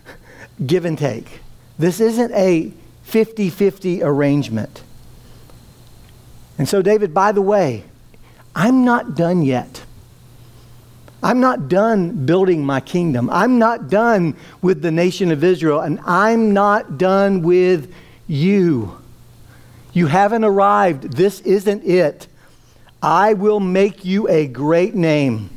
give 0.66 0.86
and 0.86 0.96
take. 0.96 1.40
This 1.78 2.00
isn't 2.00 2.32
a 2.32 2.72
50 3.02 3.50
50 3.50 4.02
arrangement. 4.02 4.82
And 6.56 6.66
so, 6.66 6.80
David, 6.80 7.12
by 7.12 7.32
the 7.32 7.42
way, 7.42 7.84
I'm 8.56 8.86
not 8.86 9.14
done 9.14 9.42
yet. 9.42 9.84
I'm 11.22 11.38
not 11.38 11.68
done 11.68 12.24
building 12.24 12.64
my 12.64 12.80
kingdom. 12.80 13.28
I'm 13.30 13.58
not 13.58 13.90
done 13.90 14.36
with 14.62 14.80
the 14.80 14.90
nation 14.90 15.32
of 15.32 15.44
Israel, 15.44 15.80
and 15.80 16.00
I'm 16.06 16.54
not 16.54 16.96
done 16.96 17.42
with 17.42 17.92
you. 18.26 18.98
You 19.92 20.06
haven't 20.06 20.44
arrived. 20.44 21.12
This 21.12 21.40
isn't 21.40 21.84
it. 21.84 22.26
I 23.02 23.34
will 23.34 23.60
make 23.60 24.06
you 24.06 24.28
a 24.28 24.46
great 24.46 24.94
name, 24.94 25.50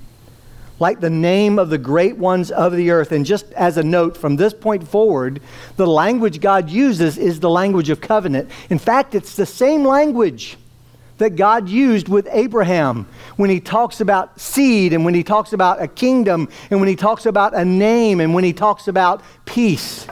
like 0.81 0.99
the 0.99 1.09
name 1.11 1.59
of 1.59 1.69
the 1.69 1.77
great 1.77 2.17
ones 2.17 2.49
of 2.49 2.75
the 2.75 2.89
earth. 2.89 3.11
And 3.11 3.23
just 3.23 3.53
as 3.53 3.77
a 3.77 3.83
note, 3.83 4.17
from 4.17 4.35
this 4.35 4.51
point 4.51 4.85
forward, 4.87 5.39
the 5.77 5.85
language 5.85 6.41
God 6.41 6.71
uses 6.71 7.19
is 7.19 7.39
the 7.39 7.51
language 7.51 7.91
of 7.91 8.01
covenant. 8.01 8.49
In 8.71 8.79
fact, 8.79 9.13
it's 9.13 9.35
the 9.35 9.45
same 9.45 9.85
language 9.85 10.57
that 11.19 11.35
God 11.35 11.69
used 11.69 12.09
with 12.09 12.27
Abraham 12.31 13.07
when 13.35 13.51
he 13.51 13.59
talks 13.59 14.01
about 14.01 14.41
seed 14.41 14.91
and 14.91 15.05
when 15.05 15.13
he 15.13 15.23
talks 15.23 15.53
about 15.53 15.79
a 15.79 15.87
kingdom 15.87 16.49
and 16.71 16.79
when 16.79 16.89
he 16.89 16.95
talks 16.95 17.27
about 17.27 17.53
a 17.53 17.63
name 17.63 18.19
and 18.19 18.33
when 18.33 18.43
he 18.43 18.51
talks 18.51 18.87
about 18.87 19.21
peace. 19.45 20.07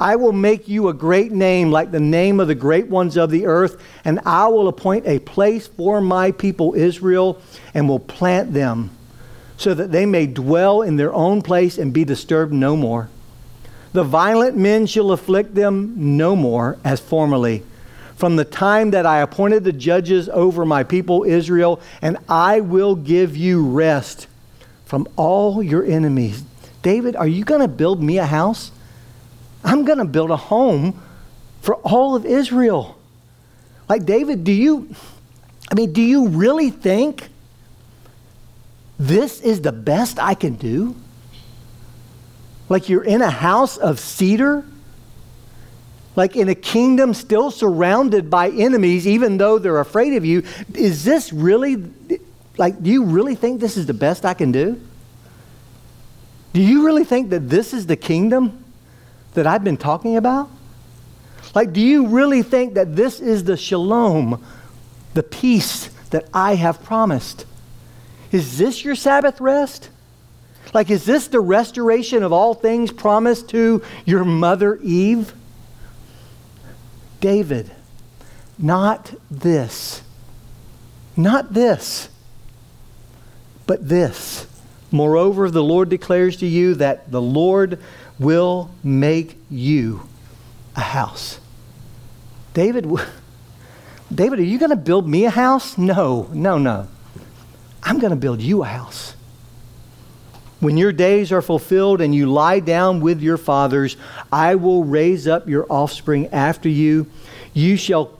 I 0.00 0.16
will 0.16 0.32
make 0.32 0.68
you 0.68 0.88
a 0.88 0.94
great 0.94 1.32
name 1.32 1.70
like 1.70 1.90
the 1.90 2.00
name 2.00 2.40
of 2.40 2.48
the 2.48 2.54
great 2.54 2.88
ones 2.88 3.18
of 3.18 3.30
the 3.30 3.44
earth, 3.44 3.80
and 4.06 4.20
I 4.24 4.48
will 4.48 4.68
appoint 4.68 5.06
a 5.06 5.18
place 5.18 5.66
for 5.66 6.00
my 6.00 6.32
people 6.32 6.74
Israel 6.74 7.42
and 7.74 7.86
will 7.90 8.00
plant 8.00 8.54
them 8.54 8.90
so 9.62 9.74
that 9.74 9.92
they 9.92 10.06
may 10.06 10.26
dwell 10.26 10.82
in 10.82 10.96
their 10.96 11.12
own 11.12 11.42
place 11.42 11.78
and 11.78 11.92
be 11.92 12.04
disturbed 12.04 12.52
no 12.52 12.76
more. 12.76 13.08
The 13.92 14.04
violent 14.04 14.56
men 14.56 14.86
shall 14.86 15.12
afflict 15.12 15.54
them 15.54 16.16
no 16.16 16.34
more 16.34 16.78
as 16.84 17.00
formerly 17.00 17.62
from 18.22 18.36
the 18.36 18.44
time 18.44 18.92
that 18.92 19.04
I 19.04 19.20
appointed 19.20 19.64
the 19.64 19.72
judges 19.72 20.28
over 20.28 20.64
my 20.64 20.84
people 20.84 21.24
Israel, 21.24 21.80
and 22.00 22.18
I 22.28 22.60
will 22.60 22.94
give 22.94 23.36
you 23.36 23.66
rest 23.66 24.28
from 24.84 25.08
all 25.16 25.60
your 25.60 25.84
enemies. 25.84 26.44
David, 26.82 27.16
are 27.16 27.26
you 27.26 27.44
going 27.44 27.62
to 27.62 27.66
build 27.66 28.00
me 28.00 28.18
a 28.18 28.26
house? 28.26 28.70
I'm 29.64 29.84
going 29.84 29.98
to 29.98 30.04
build 30.04 30.30
a 30.30 30.36
home 30.36 31.02
for 31.62 31.74
all 31.78 32.14
of 32.14 32.24
Israel. 32.24 32.96
Like, 33.88 34.04
David, 34.04 34.44
do 34.44 34.52
you, 34.52 34.94
I 35.68 35.74
mean, 35.74 35.92
do 35.92 36.00
you 36.00 36.28
really 36.28 36.70
think 36.70 37.28
this 39.08 39.40
is 39.40 39.60
the 39.60 39.72
best 39.72 40.18
I 40.18 40.34
can 40.34 40.54
do? 40.54 40.94
Like, 42.68 42.88
you're 42.88 43.04
in 43.04 43.22
a 43.22 43.30
house 43.30 43.76
of 43.76 43.98
cedar 44.00 44.64
like 46.14 46.36
in 46.36 46.48
a 46.48 46.54
kingdom 46.54 47.14
still 47.14 47.50
surrounded 47.50 48.28
by 48.28 48.50
enemies, 48.50 49.06
even 49.06 49.38
though 49.38 49.58
they're 49.58 49.80
afraid 49.80 50.14
of 50.14 50.24
you, 50.24 50.42
is 50.74 51.04
this 51.04 51.32
really, 51.32 51.84
like, 52.58 52.82
do 52.82 52.90
you 52.90 53.04
really 53.04 53.34
think 53.34 53.60
this 53.60 53.76
is 53.76 53.86
the 53.86 53.94
best 53.94 54.24
I 54.24 54.34
can 54.34 54.52
do? 54.52 54.80
Do 56.52 56.60
you 56.60 56.84
really 56.84 57.04
think 57.04 57.30
that 57.30 57.48
this 57.48 57.72
is 57.72 57.86
the 57.86 57.96
kingdom 57.96 58.62
that 59.32 59.46
I've 59.46 59.64
been 59.64 59.78
talking 59.78 60.18
about? 60.18 60.50
Like, 61.54 61.72
do 61.72 61.80
you 61.80 62.08
really 62.08 62.42
think 62.42 62.74
that 62.74 62.94
this 62.94 63.20
is 63.20 63.44
the 63.44 63.56
shalom, 63.56 64.44
the 65.14 65.22
peace 65.22 65.88
that 66.10 66.28
I 66.34 66.56
have 66.56 66.82
promised? 66.82 67.46
Is 68.32 68.56
this 68.56 68.82
your 68.84 68.94
Sabbath 68.94 69.40
rest? 69.40 69.90
Like, 70.72 70.90
is 70.90 71.04
this 71.04 71.28
the 71.28 71.40
restoration 71.40 72.22
of 72.22 72.32
all 72.32 72.54
things 72.54 72.90
promised 72.90 73.50
to 73.50 73.82
your 74.06 74.24
mother 74.24 74.76
Eve? 74.82 75.34
David, 77.20 77.70
not 78.58 79.14
this, 79.30 80.02
not 81.16 81.52
this, 81.52 82.08
but 83.66 83.86
this. 83.88 84.46
Moreover, 84.90 85.50
the 85.50 85.62
Lord 85.62 85.88
declares 85.88 86.36
to 86.38 86.46
you 86.46 86.74
that 86.76 87.10
the 87.10 87.22
Lord 87.22 87.78
will 88.18 88.70
make 88.82 89.36
you 89.50 90.08
a 90.74 90.80
house. 90.80 91.38
David, 92.54 92.90
David, 94.14 94.38
are 94.38 94.44
you 94.44 94.58
going 94.58 94.70
to 94.70 94.76
build 94.76 95.06
me 95.06 95.26
a 95.26 95.30
house? 95.30 95.76
No, 95.76 96.28
no, 96.32 96.58
no. 96.58 96.88
I'm 97.82 97.98
going 97.98 98.10
to 98.10 98.16
build 98.16 98.40
you 98.40 98.62
a 98.62 98.66
house. 98.66 99.14
When 100.60 100.76
your 100.76 100.92
days 100.92 101.32
are 101.32 101.42
fulfilled 101.42 102.00
and 102.00 102.14
you 102.14 102.26
lie 102.26 102.60
down 102.60 103.00
with 103.00 103.20
your 103.20 103.36
fathers, 103.36 103.96
I 104.30 104.54
will 104.54 104.84
raise 104.84 105.26
up 105.26 105.48
your 105.48 105.66
offspring 105.68 106.28
after 106.28 106.68
you. 106.68 107.08
You 107.52 107.76
shall, 107.76 108.16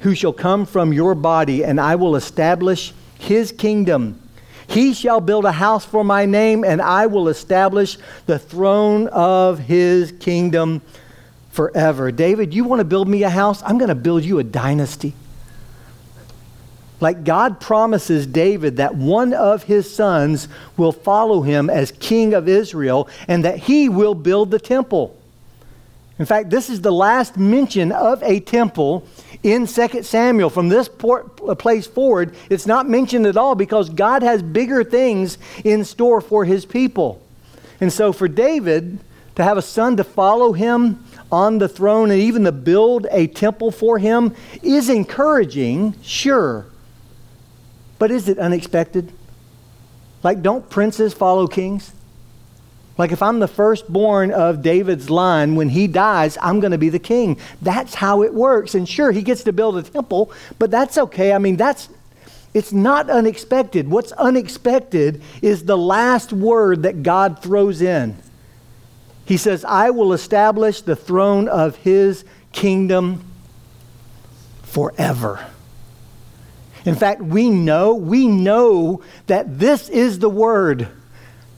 who 0.00 0.14
shall 0.14 0.32
come 0.32 0.64
from 0.64 0.94
your 0.94 1.14
body, 1.14 1.62
and 1.62 1.78
I 1.78 1.96
will 1.96 2.16
establish 2.16 2.94
his 3.18 3.52
kingdom. 3.52 4.18
He 4.66 4.94
shall 4.94 5.20
build 5.20 5.44
a 5.44 5.52
house 5.52 5.84
for 5.84 6.02
my 6.02 6.24
name, 6.24 6.64
and 6.64 6.80
I 6.80 7.06
will 7.06 7.28
establish 7.28 7.98
the 8.24 8.38
throne 8.38 9.08
of 9.08 9.58
his 9.58 10.12
kingdom 10.12 10.80
forever. 11.50 12.10
David, 12.10 12.54
you 12.54 12.64
want 12.64 12.80
to 12.80 12.84
build 12.84 13.08
me 13.08 13.24
a 13.24 13.30
house? 13.30 13.62
I'm 13.62 13.76
going 13.76 13.90
to 13.90 13.94
build 13.94 14.24
you 14.24 14.38
a 14.38 14.44
dynasty. 14.44 15.12
Like 17.04 17.22
God 17.22 17.60
promises 17.60 18.26
David 18.26 18.78
that 18.78 18.94
one 18.94 19.34
of 19.34 19.64
his 19.64 19.94
sons 19.94 20.48
will 20.78 20.90
follow 20.90 21.42
him 21.42 21.68
as 21.68 21.92
king 21.92 22.32
of 22.32 22.48
Israel 22.48 23.10
and 23.28 23.44
that 23.44 23.58
he 23.58 23.90
will 23.90 24.14
build 24.14 24.50
the 24.50 24.58
temple. 24.58 25.14
In 26.18 26.24
fact, 26.24 26.48
this 26.48 26.70
is 26.70 26.80
the 26.80 26.90
last 26.90 27.36
mention 27.36 27.92
of 27.92 28.22
a 28.22 28.40
temple 28.40 29.06
in 29.42 29.66
2 29.66 30.02
Samuel. 30.02 30.48
From 30.48 30.70
this 30.70 30.88
place 30.88 31.86
forward, 31.86 32.34
it's 32.48 32.66
not 32.66 32.88
mentioned 32.88 33.26
at 33.26 33.36
all 33.36 33.54
because 33.54 33.90
God 33.90 34.22
has 34.22 34.42
bigger 34.42 34.82
things 34.82 35.36
in 35.62 35.84
store 35.84 36.22
for 36.22 36.46
his 36.46 36.64
people. 36.64 37.20
And 37.82 37.92
so 37.92 38.14
for 38.14 38.28
David 38.28 38.98
to 39.34 39.44
have 39.44 39.58
a 39.58 39.62
son 39.62 39.98
to 39.98 40.04
follow 40.04 40.54
him 40.54 41.04
on 41.30 41.58
the 41.58 41.68
throne 41.68 42.10
and 42.10 42.22
even 42.22 42.44
to 42.44 42.52
build 42.52 43.06
a 43.10 43.26
temple 43.26 43.70
for 43.70 43.98
him 43.98 44.34
is 44.62 44.88
encouraging, 44.88 45.96
sure. 46.00 46.64
But 47.98 48.10
is 48.10 48.28
it 48.28 48.38
unexpected? 48.38 49.12
Like, 50.22 50.42
don't 50.42 50.68
princes 50.68 51.14
follow 51.14 51.46
kings? 51.46 51.92
Like, 52.96 53.12
if 53.12 53.22
I'm 53.22 53.40
the 53.40 53.48
firstborn 53.48 54.30
of 54.30 54.62
David's 54.62 55.10
line, 55.10 55.56
when 55.56 55.68
he 55.68 55.86
dies, 55.86 56.38
I'm 56.40 56.60
going 56.60 56.72
to 56.72 56.78
be 56.78 56.88
the 56.88 56.98
king. 56.98 57.38
That's 57.60 57.94
how 57.94 58.22
it 58.22 58.32
works. 58.32 58.74
And 58.74 58.88
sure, 58.88 59.10
he 59.10 59.22
gets 59.22 59.42
to 59.44 59.52
build 59.52 59.76
a 59.76 59.82
temple, 59.82 60.32
but 60.58 60.70
that's 60.70 60.96
okay. 60.96 61.32
I 61.32 61.38
mean, 61.38 61.56
that's. 61.56 61.88
It's 62.54 62.72
not 62.72 63.10
unexpected. 63.10 63.88
What's 63.88 64.12
unexpected 64.12 65.22
is 65.42 65.64
the 65.64 65.76
last 65.76 66.32
word 66.32 66.84
that 66.84 67.02
God 67.02 67.42
throws 67.42 67.82
in. 67.82 68.16
He 69.26 69.36
says, 69.36 69.64
I 69.64 69.90
will 69.90 70.12
establish 70.12 70.80
the 70.80 70.94
throne 70.94 71.48
of 71.48 71.74
his 71.76 72.24
kingdom 72.52 73.24
forever. 74.62 75.44
In 76.84 76.94
fact, 76.94 77.22
we 77.22 77.48
know, 77.48 77.94
we 77.94 78.26
know 78.26 79.02
that 79.26 79.58
this 79.58 79.88
is 79.88 80.18
the 80.18 80.28
word 80.28 80.88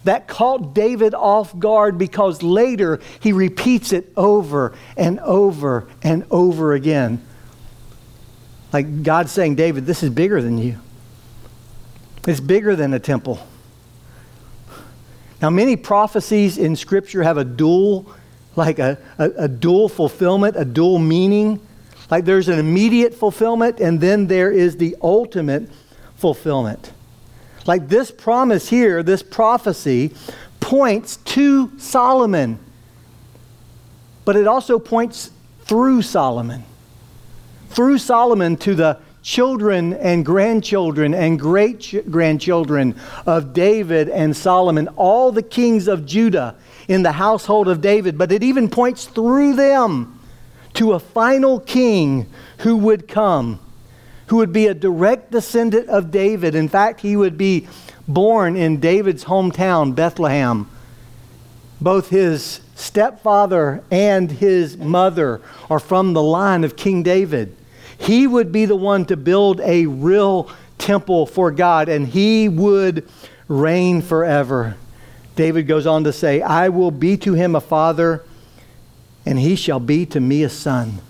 that 0.04 0.28
caught 0.28 0.73
David 0.73 1.14
off 1.14 1.59
guard 1.59 1.99
because 1.99 2.42
later 2.42 3.00
he 3.18 3.33
repeats 3.33 3.92
it 3.92 4.12
over 4.16 4.73
and 4.97 5.18
over 5.21 5.88
and 6.02 6.25
over 6.30 6.75
again. 6.75 7.21
Like 8.73 9.02
God 9.02 9.28
saying, 9.28 9.56
David, 9.56 9.85
this 9.85 10.04
is 10.04 10.11
bigger 10.11 10.40
than 10.40 10.59
you. 10.59 10.78
It's 12.26 12.40
bigger 12.40 12.76
than 12.76 12.95
a 12.95 13.00
temple. 13.00 13.45
Now, 15.42 15.50
many 15.50 15.76
prophecies 15.76 16.56
in 16.56 16.76
Scripture 16.76 17.23
have 17.23 17.37
a 17.37 17.45
dual, 17.45 18.06
like 18.54 18.78
a, 18.78 18.99
a, 19.18 19.30
a 19.37 19.49
dual 19.49 19.88
fulfillment, 19.88 20.56
a 20.56 20.64
dual 20.64 20.99
meaning. 20.99 21.61
Like 22.10 22.25
there's 22.25 22.49
an 22.49 22.58
immediate 22.58 23.14
fulfillment, 23.14 23.80
and 23.80 24.00
then 24.00 24.26
there 24.26 24.50
is 24.50 24.76
the 24.76 24.97
ultimate 25.02 25.69
fulfillment. 26.16 26.92
Like 27.66 27.88
this 27.88 28.10
promise 28.10 28.69
here, 28.69 29.02
this 29.02 29.23
prophecy, 29.23 30.12
points 30.60 31.16
to 31.16 31.76
Solomon, 31.78 32.58
but 34.25 34.36
it 34.36 34.47
also 34.47 34.78
points 34.78 35.30
through 35.62 36.02
Solomon. 36.02 36.64
Through 37.71 37.99
Solomon 37.99 38.56
to 38.58 38.75
the 38.75 38.99
children 39.23 39.92
and 39.95 40.25
grandchildren 40.25 41.12
and 41.12 41.38
great 41.38 42.04
grandchildren 42.10 42.95
of 43.26 43.52
David 43.52 44.08
and 44.08 44.36
Solomon, 44.36 44.86
all 44.97 45.32
the 45.32 45.42
kings 45.42 45.88
of 45.88 46.06
Judah 46.06 46.54
in 46.86 47.02
the 47.02 47.12
household 47.12 47.66
of 47.66 47.80
David, 47.80 48.16
but 48.16 48.30
it 48.30 48.45
even 48.45 48.69
points 48.69 49.06
through 49.06 49.56
them 49.56 50.16
to 50.76 50.93
a 50.93 50.99
final 50.99 51.58
king 51.60 52.26
who 52.58 52.76
would 52.76 53.08
come, 53.08 53.58
who 54.26 54.36
would 54.36 54.52
be 54.52 54.67
a 54.67 54.75
direct 54.75 55.30
descendant 55.30 55.89
of 55.89 56.10
David. 56.10 56.54
In 56.54 56.69
fact, 56.69 57.00
he 57.00 57.17
would 57.17 57.39
be 57.39 57.67
born 58.06 58.56
in 58.56 58.78
David's 58.78 59.25
hometown, 59.25 59.95
Bethlehem. 59.95 60.71
Both 61.80 62.10
his 62.10 62.60
stepfather 62.75 63.82
and 63.91 64.30
his 64.30 64.76
mother 64.76 65.41
are 65.71 65.80
from 65.80 66.12
the 66.12 66.23
line 66.23 66.62
of 66.62 66.76
King 66.76 67.02
David. 67.02 67.56
He 67.97 68.26
would 68.26 68.52
be 68.52 68.67
the 68.67 68.76
one 68.76 69.06
to 69.06 69.17
build 69.17 69.60
a 69.60 69.86
real 69.86 70.50
temple 70.76 71.25
for 71.25 71.50
God, 71.50 71.89
and 71.89 72.06
he 72.06 72.50
would 72.50 73.08
reign 73.49 74.02
forever. 74.02 74.76
David 75.36 75.67
goes 75.67 75.86
on 75.86 76.04
to 76.04 76.12
say, 76.12 76.43
I 76.43 76.69
will 76.69 76.91
be 76.91 77.17
to 77.19 77.32
him 77.32 77.54
a 77.54 77.60
father 77.62 78.25
and 79.26 79.39
he 79.39 79.56
shall 79.56 79.80
be 79.80 80.06
to 80.06 80.21
me 80.21 80.45
a 80.45 80.49
son. 80.49 81.00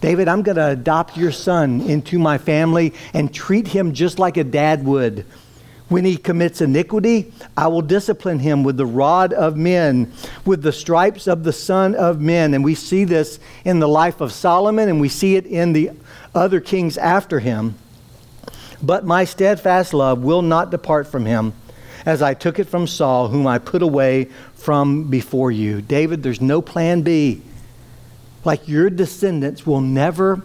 David, 0.00 0.26
I'm 0.26 0.42
going 0.42 0.56
to 0.56 0.68
adopt 0.68 1.16
your 1.16 1.32
son 1.32 1.80
into 1.82 2.18
my 2.18 2.38
family 2.38 2.92
and 3.12 3.32
treat 3.32 3.68
him 3.68 3.94
just 3.94 4.18
like 4.18 4.36
a 4.36 4.44
dad 4.44 4.84
would. 4.84 5.24
When 5.88 6.04
he 6.04 6.16
commits 6.16 6.60
iniquity, 6.60 7.32
I 7.56 7.68
will 7.68 7.82
discipline 7.82 8.38
him 8.38 8.64
with 8.64 8.76
the 8.76 8.86
rod 8.86 9.32
of 9.32 9.56
men, 9.56 10.12
with 10.44 10.62
the 10.62 10.72
stripes 10.72 11.26
of 11.26 11.44
the 11.44 11.52
Son 11.52 11.94
of 11.94 12.20
Men. 12.20 12.54
And 12.54 12.64
we 12.64 12.74
see 12.74 13.04
this 13.04 13.38
in 13.64 13.80
the 13.80 13.88
life 13.88 14.20
of 14.22 14.32
Solomon, 14.32 14.88
and 14.88 15.00
we 15.00 15.10
see 15.10 15.36
it 15.36 15.44
in 15.46 15.74
the 15.74 15.90
other 16.34 16.60
kings 16.60 16.96
after 16.96 17.38
him. 17.38 17.74
But 18.82 19.04
my 19.04 19.24
steadfast 19.24 19.92
love 19.92 20.22
will 20.22 20.42
not 20.42 20.70
depart 20.70 21.06
from 21.06 21.26
him 21.26 21.52
as 22.06 22.22
I 22.22 22.34
took 22.34 22.58
it 22.58 22.68
from 22.68 22.86
Saul, 22.86 23.28
whom 23.28 23.46
I 23.46 23.58
put 23.58 23.82
away 23.82 24.28
from 24.64 25.10
before 25.10 25.52
you. 25.52 25.82
David, 25.82 26.22
there's 26.22 26.40
no 26.40 26.62
plan 26.62 27.02
B. 27.02 27.42
Like 28.44 28.66
your 28.66 28.88
descendants 28.88 29.66
will 29.66 29.82
never, 29.82 30.42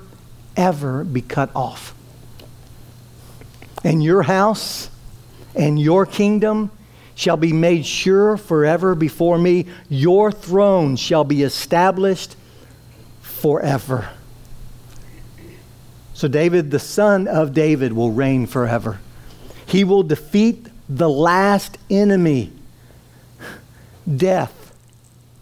ever 0.57 1.05
be 1.05 1.21
cut 1.21 1.49
off. 1.55 1.95
And 3.83 4.03
your 4.03 4.23
house 4.23 4.89
and 5.55 5.79
your 5.79 6.05
kingdom 6.05 6.69
shall 7.15 7.37
be 7.37 7.53
made 7.53 7.85
sure 7.85 8.35
forever 8.35 8.93
before 8.93 9.37
me. 9.37 9.67
Your 9.87 10.33
throne 10.33 10.97
shall 10.97 11.23
be 11.23 11.43
established 11.43 12.35
forever. 13.21 14.09
So, 16.13 16.27
David, 16.27 16.71
the 16.71 16.79
son 16.79 17.29
of 17.29 17.53
David, 17.53 17.93
will 17.93 18.11
reign 18.11 18.47
forever. 18.47 18.99
He 19.65 19.85
will 19.85 20.03
defeat 20.03 20.67
the 20.89 21.09
last 21.09 21.77
enemy, 21.89 22.51
death 24.17 24.73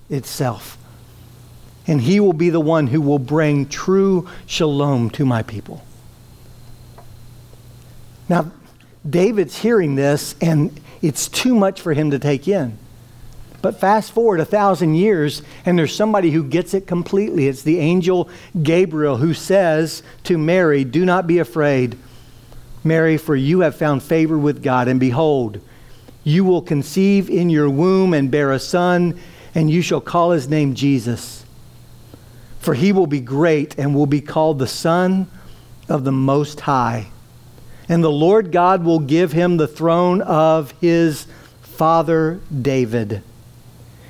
itself. 0.10 0.78
And 1.86 2.02
he 2.02 2.20
will 2.20 2.34
be 2.34 2.50
the 2.50 2.60
one 2.60 2.88
who 2.88 3.02
will 3.02 3.20
bring 3.20 3.68
true 3.68 4.28
shalom 4.46 5.10
to 5.12 5.26
my 5.26 5.42
people. 5.42 5.84
Now, 8.28 8.52
David's 9.10 9.60
hearing 9.60 9.96
this, 9.96 10.36
and 10.42 10.80
it's 11.02 11.30
too 11.30 11.56
much 11.56 11.80
for 11.80 11.94
him 11.94 12.12
to 12.12 12.20
take 12.20 12.48
in. 12.48 12.78
But 13.62 13.80
fast 13.80 14.12
forward 14.12 14.40
a 14.40 14.46
thousand 14.46 14.96
years, 14.96 15.42
and 15.66 15.80
there's 15.80 15.96
somebody 15.96 16.32
who 16.32 16.44
gets 16.44 16.74
it 16.74 16.88
completely. 16.88 17.48
It's 17.48 17.64
the 17.64 17.80
angel 17.80 18.30
Gabriel 18.62 19.18
who 19.18 19.34
says 19.34 20.04
to 20.24 20.38
Mary, 20.38 20.84
Do 20.84 21.06
not 21.06 21.26
be 21.26 21.40
afraid. 21.40 21.98
Mary, 22.84 23.18
for 23.18 23.36
you 23.36 23.62
have 23.62 23.76
found 23.76 24.04
favor 24.04 24.38
with 24.38 24.62
God, 24.62 24.88
and 24.88 25.00
behold, 25.00 25.60
you 26.28 26.44
will 26.44 26.62
conceive 26.62 27.30
in 27.30 27.50
your 27.50 27.70
womb 27.70 28.14
and 28.14 28.30
bear 28.30 28.52
a 28.52 28.60
son, 28.60 29.18
and 29.56 29.72
you 29.72 29.82
shall 29.82 30.02
call 30.02 30.32
his 30.32 30.50
name 30.50 30.76
Jesus. 30.76 31.46
For 32.60 32.74
he 32.74 32.92
will 32.92 33.08
be 33.08 33.22
great 33.22 33.80
and 33.80 33.96
will 33.96 34.08
be 34.08 34.20
called 34.20 34.60
the 34.60 34.68
Son 34.68 35.28
of 35.88 36.04
the 36.04 36.12
Most 36.12 36.60
High. 36.60 37.08
And 37.88 38.04
the 38.04 38.12
Lord 38.12 38.52
God 38.52 38.84
will 38.84 39.00
give 39.00 39.32
him 39.32 39.56
the 39.56 39.70
throne 39.70 40.22
of 40.22 40.72
his 40.82 41.28
father 41.62 42.42
David. 42.62 43.24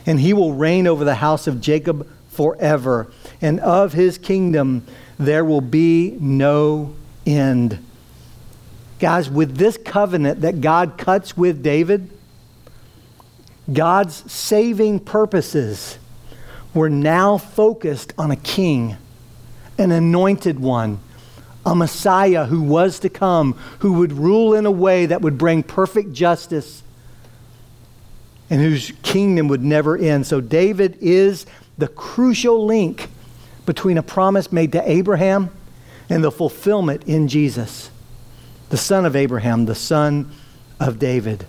And 0.07 0.19
he 0.19 0.33
will 0.33 0.53
reign 0.53 0.87
over 0.87 1.05
the 1.05 1.13
house 1.13 1.45
of 1.45 1.61
Jacob 1.61 2.09
forever. 2.31 3.11
And 3.41 3.59
of 3.59 3.93
his 3.93 4.17
kingdom 4.17 4.87
there 5.19 5.45
will 5.45 5.61
be 5.61 6.17
no 6.19 6.95
end. 7.27 7.77
Guys, 8.99 9.29
with 9.29 9.57
this 9.57 9.77
covenant 9.77 10.41
that 10.41 10.61
God 10.61 10.97
cuts 10.97 11.37
with 11.37 11.61
David, 11.61 12.09
God's 13.71 14.31
saving 14.31 15.01
purposes 15.01 15.99
were 16.73 16.89
now 16.89 17.37
focused 17.37 18.13
on 18.17 18.31
a 18.31 18.35
king, 18.35 18.97
an 19.77 19.91
anointed 19.91 20.59
one, 20.59 20.99
a 21.65 21.75
Messiah 21.75 22.45
who 22.45 22.61
was 22.61 22.99
to 22.99 23.09
come, 23.09 23.53
who 23.79 23.93
would 23.93 24.13
rule 24.13 24.53
in 24.53 24.65
a 24.65 24.71
way 24.71 25.05
that 25.05 25.21
would 25.21 25.37
bring 25.37 25.63
perfect 25.63 26.13
justice 26.13 26.83
and 28.49 28.61
whose 28.61 28.93
kingdom 29.03 29.47
would 29.49 29.63
never 29.63 29.97
end. 29.97 30.25
So, 30.25 30.39
David 30.39 30.97
is 31.01 31.45
the 31.77 31.87
crucial 31.89 32.65
link 32.65 33.09
between 33.65 33.97
a 33.97 34.03
promise 34.03 34.51
made 34.51 34.71
to 34.71 34.89
Abraham 34.89 35.49
and 36.09 36.23
the 36.23 36.31
fulfillment 36.31 37.03
in 37.03 37.27
Jesus, 37.27 37.89
the 38.69 38.77
son 38.77 39.05
of 39.05 39.15
Abraham, 39.15 39.65
the 39.65 39.75
son 39.75 40.31
of 40.79 40.99
David. 40.99 41.45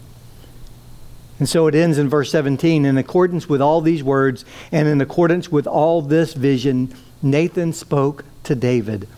And 1.39 1.49
so 1.49 1.67
it 1.67 1.75
ends 1.75 1.99
in 1.99 2.09
verse 2.09 2.31
17. 2.31 2.85
In 2.85 2.99
accordance 2.99 3.49
with 3.49 3.61
all 3.61 3.81
these 3.81 4.03
words 4.03 4.45
and 4.73 4.89
in 4.89 5.01
accordance 5.01 5.51
with 5.51 5.67
all 5.67 6.03
this 6.03 6.35
vision, 6.35 6.95
Nathan 7.23 7.73
spoke 7.73 8.25
to 8.45 8.55
David. 8.55 9.09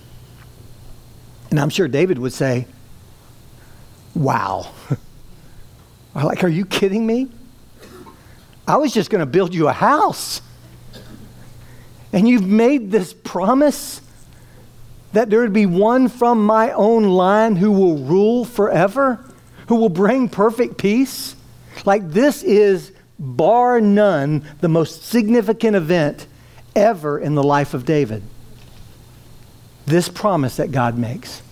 And 1.51 1.59
I'm 1.59 1.71
sure 1.71 1.89
David 1.89 2.19
would 2.19 2.33
say, 2.33 2.67
Wow. 4.15 4.73
like, 6.15 6.43
are 6.43 6.49
you 6.49 6.67
kidding 6.67 7.07
me? 7.07 7.29
I 8.67 8.77
was 8.77 8.93
just 8.93 9.11
going 9.11 9.21
to 9.21 9.27
build 9.27 9.55
you 9.55 9.69
a 9.69 9.73
house. 9.73 10.43
And 12.13 12.29
you've 12.29 12.47
made 12.47 12.91
this 12.91 13.13
promise 13.13 14.01
that 15.13 15.31
there 15.31 15.41
would 15.41 15.53
be 15.53 15.67
one 15.67 16.09
from 16.09 16.45
my 16.45 16.71
own 16.73 17.05
line 17.05 17.57
who 17.57 17.73
will 17.73 17.99
rule 17.99 18.45
forever, 18.45 19.25
who 19.69 19.77
will 19.77 19.89
bring 19.89 20.29
perfect 20.29 20.79
peace. 20.79 21.37
Like, 21.85 22.11
this 22.11 22.43
is, 22.43 22.93
bar 23.19 23.81
none, 23.81 24.47
the 24.61 24.69
most 24.69 25.05
significant 25.05 25.77
event 25.77 26.27
ever 26.77 27.19
in 27.19 27.35
the 27.35 27.43
life 27.43 27.75
of 27.75 27.85
David. 27.85 28.23
This 29.87 30.09
promise 30.09 30.57
that 30.57 30.71
God 30.71 30.97
makes. 30.97 31.43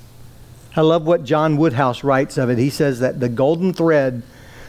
I 0.77 0.83
love 0.83 1.07
what 1.07 1.25
John 1.25 1.57
Woodhouse 1.57 2.05
writes 2.05 2.39
of 2.39 2.51
it. 2.51 2.59
He 2.59 2.71
says 2.71 3.01
that 3.01 3.19
the 3.19 3.29
golden 3.29 3.73
thread 3.73 4.23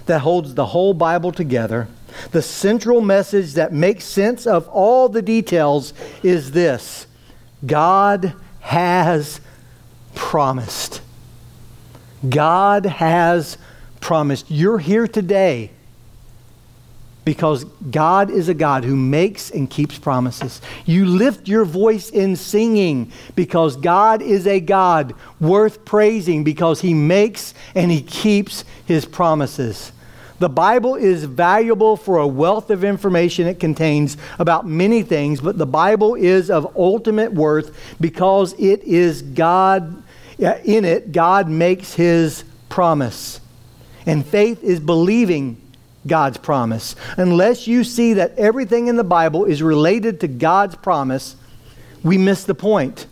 that 0.07 0.21
holds 0.21 0.55
the 0.55 0.65
whole 0.65 0.95
Bible 0.95 1.31
together, 1.31 1.87
the 2.31 2.41
central 2.41 2.99
message 2.99 3.53
that 3.53 3.71
makes 3.71 4.05
sense 4.05 4.47
of 4.47 4.67
all 4.69 5.07
the 5.07 5.21
details, 5.21 5.93
is 6.23 6.51
this 6.51 7.05
God 7.63 8.33
has 8.69 9.41
promised. 10.13 11.01
God 12.29 12.85
has 12.85 13.57
promised. 13.99 14.45
You're 14.51 14.77
here 14.77 15.07
today 15.07 15.71
because 17.25 17.63
God 17.63 18.29
is 18.29 18.47
a 18.47 18.53
God 18.53 18.83
who 18.83 18.95
makes 18.95 19.49
and 19.49 19.67
keeps 19.67 19.97
promises. 19.97 20.61
You 20.85 21.07
lift 21.07 21.47
your 21.47 21.65
voice 21.65 22.11
in 22.11 22.35
singing 22.35 23.11
because 23.35 23.75
God 23.75 24.21
is 24.21 24.45
a 24.45 24.59
God 24.59 25.15
worth 25.39 25.83
praising 25.83 26.43
because 26.43 26.79
he 26.79 26.93
makes 26.93 27.55
and 27.73 27.89
he 27.89 28.03
keeps 28.03 28.65
his 28.85 29.03
promises. 29.03 29.91
The 30.39 30.49
Bible 30.49 30.95
is 30.95 31.25
valuable 31.25 31.97
for 31.97 32.17
a 32.17 32.27
wealth 32.27 32.69
of 32.69 32.83
information 32.83 33.45
it 33.45 33.59
contains 33.59 34.17
about 34.39 34.65
many 34.65 35.03
things, 35.03 35.41
but 35.41 35.57
the 35.57 35.65
Bible 35.65 36.15
is 36.15 36.49
of 36.49 36.75
ultimate 36.77 37.33
worth 37.33 37.77
because 37.99 38.53
it 38.53 38.83
is 38.83 39.21
God, 39.21 40.01
uh, 40.41 40.55
in 40.63 40.85
it, 40.85 41.11
God 41.11 41.49
makes 41.49 41.93
his 41.93 42.45
promise. 42.69 43.41
And 44.05 44.25
faith 44.25 44.63
is 44.63 44.79
believing 44.79 45.61
God's 46.07 46.37
promise. 46.37 46.95
Unless 47.17 47.67
you 47.67 47.83
see 47.83 48.13
that 48.13 48.37
everything 48.37 48.87
in 48.87 48.95
the 48.95 49.03
Bible 49.03 49.43
is 49.43 49.61
related 49.61 50.21
to 50.21 50.27
God's 50.29 50.75
promise, 50.75 51.35
we 52.01 52.17
miss 52.17 52.45
the 52.45 52.55
point. 52.55 53.07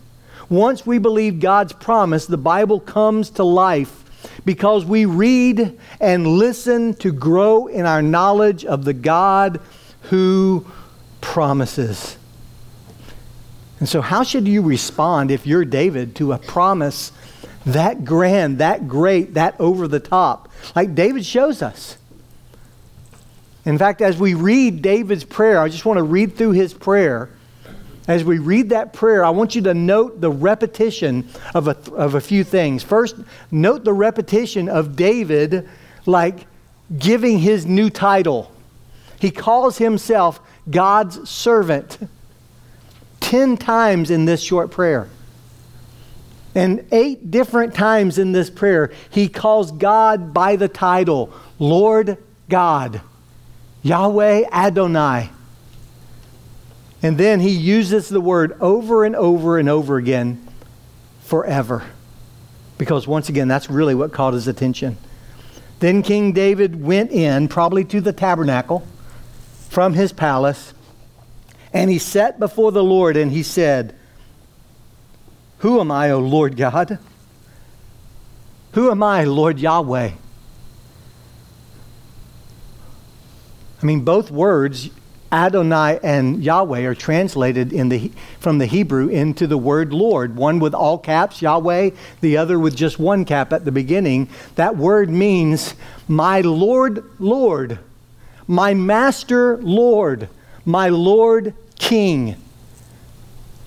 Once 0.48 0.86
we 0.86 0.96
believe 0.96 1.40
God's 1.40 1.74
promise, 1.74 2.24
the 2.24 2.38
Bible 2.38 2.80
comes 2.80 3.28
to 3.30 3.44
life 3.44 3.97
because 4.44 4.84
we 4.84 5.04
read 5.04 5.78
and 6.00 6.26
listen 6.26 6.94
to 6.94 7.12
grow 7.12 7.66
in 7.66 7.86
our 7.86 8.02
knowledge 8.02 8.64
of 8.64 8.84
the 8.84 8.94
God 8.94 9.60
who 10.02 10.66
promises. 11.20 12.16
And 13.80 13.88
so, 13.88 14.00
how 14.00 14.22
should 14.22 14.48
you 14.48 14.62
respond 14.62 15.30
if 15.30 15.46
you're 15.46 15.64
David 15.64 16.16
to 16.16 16.32
a 16.32 16.38
promise 16.38 17.12
that 17.66 18.04
grand, 18.04 18.58
that 18.58 18.88
great, 18.88 19.34
that 19.34 19.60
over 19.60 19.86
the 19.86 20.00
top, 20.00 20.50
like 20.74 20.94
David 20.94 21.24
shows 21.24 21.62
us? 21.62 21.96
In 23.64 23.78
fact, 23.78 24.00
as 24.00 24.18
we 24.18 24.34
read 24.34 24.82
David's 24.82 25.24
prayer, 25.24 25.60
I 25.60 25.68
just 25.68 25.84
want 25.84 25.98
to 25.98 26.02
read 26.02 26.36
through 26.36 26.52
his 26.52 26.72
prayer 26.72 27.30
as 28.08 28.24
we 28.24 28.38
read 28.38 28.70
that 28.70 28.94
prayer, 28.94 29.22
I 29.22 29.30
want 29.30 29.54
you 29.54 29.62
to 29.62 29.74
note 29.74 30.20
the 30.20 30.30
repetition 30.30 31.28
of 31.54 31.68
a, 31.68 31.76
of 31.92 32.14
a 32.14 32.20
few 32.22 32.42
things. 32.42 32.82
First, 32.82 33.16
note 33.50 33.84
the 33.84 33.92
repetition 33.92 34.70
of 34.70 34.96
David, 34.96 35.68
like 36.06 36.46
giving 36.98 37.38
his 37.38 37.66
new 37.66 37.90
title. 37.90 38.50
He 39.20 39.30
calls 39.30 39.76
himself 39.76 40.40
God's 40.70 41.28
servant 41.28 41.98
10 43.20 43.58
times 43.58 44.10
in 44.10 44.24
this 44.24 44.42
short 44.42 44.70
prayer. 44.70 45.08
And 46.54 46.86
eight 46.90 47.30
different 47.30 47.74
times 47.74 48.16
in 48.16 48.32
this 48.32 48.48
prayer, 48.48 48.90
he 49.10 49.28
calls 49.28 49.70
God 49.70 50.32
by 50.32 50.56
the 50.56 50.68
title 50.68 51.30
Lord 51.58 52.16
God, 52.48 53.02
Yahweh 53.82 54.44
Adonai. 54.50 55.30
And 57.02 57.16
then 57.16 57.40
he 57.40 57.50
uses 57.50 58.08
the 58.08 58.20
word 58.20 58.56
over 58.60 59.04
and 59.04 59.14
over 59.14 59.58
and 59.58 59.68
over 59.68 59.96
again 59.96 60.46
forever. 61.20 61.84
Because 62.76 63.06
once 63.06 63.28
again, 63.28 63.48
that's 63.48 63.70
really 63.70 63.94
what 63.94 64.12
caught 64.12 64.34
his 64.34 64.48
attention. 64.48 64.96
Then 65.78 66.02
King 66.02 66.32
David 66.32 66.82
went 66.82 67.12
in, 67.12 67.48
probably 67.48 67.84
to 67.84 68.00
the 68.00 68.12
tabernacle 68.12 68.86
from 69.68 69.94
his 69.94 70.12
palace, 70.12 70.74
and 71.72 71.90
he 71.90 71.98
sat 71.98 72.40
before 72.40 72.72
the 72.72 72.82
Lord 72.82 73.16
and 73.16 73.30
he 73.30 73.42
said, 73.42 73.94
Who 75.58 75.80
am 75.80 75.90
I, 75.90 76.10
O 76.10 76.18
Lord 76.18 76.56
God? 76.56 76.98
Who 78.72 78.90
am 78.90 79.02
I, 79.02 79.24
Lord 79.24 79.60
Yahweh? 79.60 80.12
I 83.80 83.86
mean, 83.86 84.00
both 84.00 84.30
words 84.30 84.90
Adonai 85.30 86.00
and 86.02 86.42
Yahweh 86.42 86.84
are 86.84 86.94
translated 86.94 87.70
the, 87.70 88.10
from 88.40 88.58
the 88.58 88.66
Hebrew 88.66 89.08
into 89.08 89.46
the 89.46 89.58
word 89.58 89.92
Lord, 89.92 90.36
one 90.36 90.58
with 90.58 90.74
all 90.74 90.98
caps, 90.98 91.42
Yahweh, 91.42 91.90
the 92.20 92.36
other 92.36 92.58
with 92.58 92.74
just 92.74 92.98
one 92.98 93.24
cap 93.24 93.52
at 93.52 93.64
the 93.64 93.72
beginning. 93.72 94.28
That 94.54 94.76
word 94.76 95.10
means 95.10 95.74
my 96.06 96.40
Lord, 96.40 97.04
Lord, 97.18 97.78
my 98.46 98.72
Master, 98.72 99.58
Lord, 99.58 100.28
my 100.64 100.88
Lord, 100.88 101.54
King. 101.78 102.36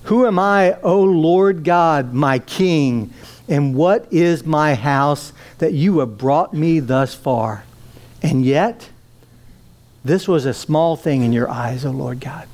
Who 0.03 0.25
am 0.25 0.39
I, 0.39 0.79
O 0.81 1.01
Lord 1.03 1.63
God, 1.63 2.13
my 2.13 2.39
King? 2.39 3.13
And 3.47 3.75
what 3.75 4.07
is 4.11 4.45
my 4.45 4.75
house 4.75 5.33
that 5.59 5.73
you 5.73 5.99
have 5.99 6.17
brought 6.17 6.53
me 6.53 6.79
thus 6.79 7.13
far? 7.13 7.63
And 8.23 8.45
yet, 8.45 8.89
this 10.03 10.27
was 10.27 10.45
a 10.45 10.53
small 10.53 10.95
thing 10.95 11.21
in 11.23 11.31
your 11.31 11.49
eyes, 11.49 11.85
O 11.85 11.89
oh 11.89 11.91
Lord 11.91 12.19
God. 12.19 12.47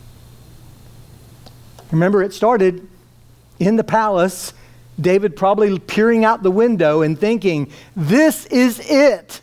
Remember, 1.92 2.22
it 2.22 2.34
started 2.34 2.88
in 3.60 3.78
the 3.78 3.84
palace, 3.84 4.54
David 5.00 5.36
probably 5.36 5.80
peering 5.80 6.26
out 6.26 6.44
the 6.44 6.52
window 6.52 7.02
and 7.02 7.18
thinking, 7.18 7.72
This 7.96 8.46
is 8.48 8.80
it. 8.80 9.42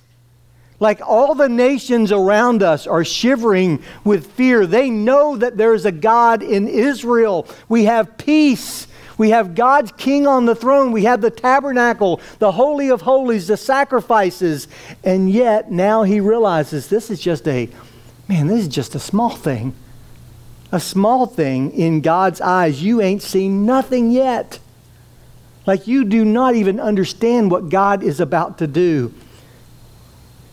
Like 0.81 1.01
all 1.07 1.35
the 1.35 1.49
nations 1.49 2.13
around 2.13 2.63
us 2.63 2.87
are 2.87 3.05
shivering 3.05 3.83
with 4.03 4.33
fear. 4.33 4.67
They 4.67 4.91
know 4.91 5.37
that 5.37 5.57
there's 5.57 5.87
a 5.87 5.93
God 5.93 6.43
in 6.43 6.69
Israel. 6.69 7.47
We 7.69 7.85
have 7.85 8.19
peace. 8.19 8.87
We 9.17 9.31
have 9.31 9.55
God's 9.55 9.93
king 9.93 10.27
on 10.27 10.45
the 10.45 10.57
throne. 10.57 10.91
We 10.91 11.05
have 11.05 11.21
the 11.21 11.31
tabernacle, 11.31 12.21
the 12.41 12.53
Holy 12.53 12.91
of 12.91 13.03
Holies, 13.03 13.47
the 13.47 13.57
sacrifices. 13.57 14.67
And 15.05 15.31
yet 15.31 15.71
now 15.71 16.03
he 16.03 16.19
realizes 16.21 16.89
this 16.89 17.09
is 17.11 17.21
just 17.21 17.47
a 17.47 17.71
man, 18.29 18.47
this 18.47 18.61
is 18.61 18.69
just 18.69 18.95
a 18.95 18.99
small 18.99 19.31
thing. 19.31 19.75
A 20.73 20.81
small 20.81 21.27
thing 21.27 21.71
in 21.73 22.01
God's 22.01 22.41
eyes. 22.41 22.83
You 22.83 23.01
ain't 23.01 23.23
seen 23.23 23.65
nothing 23.65 24.11
yet. 24.11 24.59
Like 25.67 25.87
you 25.87 26.05
do 26.05 26.25
not 26.25 26.55
even 26.55 26.81
understand 26.81 27.51
what 27.51 27.69
God 27.69 28.03
is 28.03 28.21
about 28.21 28.59
to 28.59 28.67
do. 28.67 29.15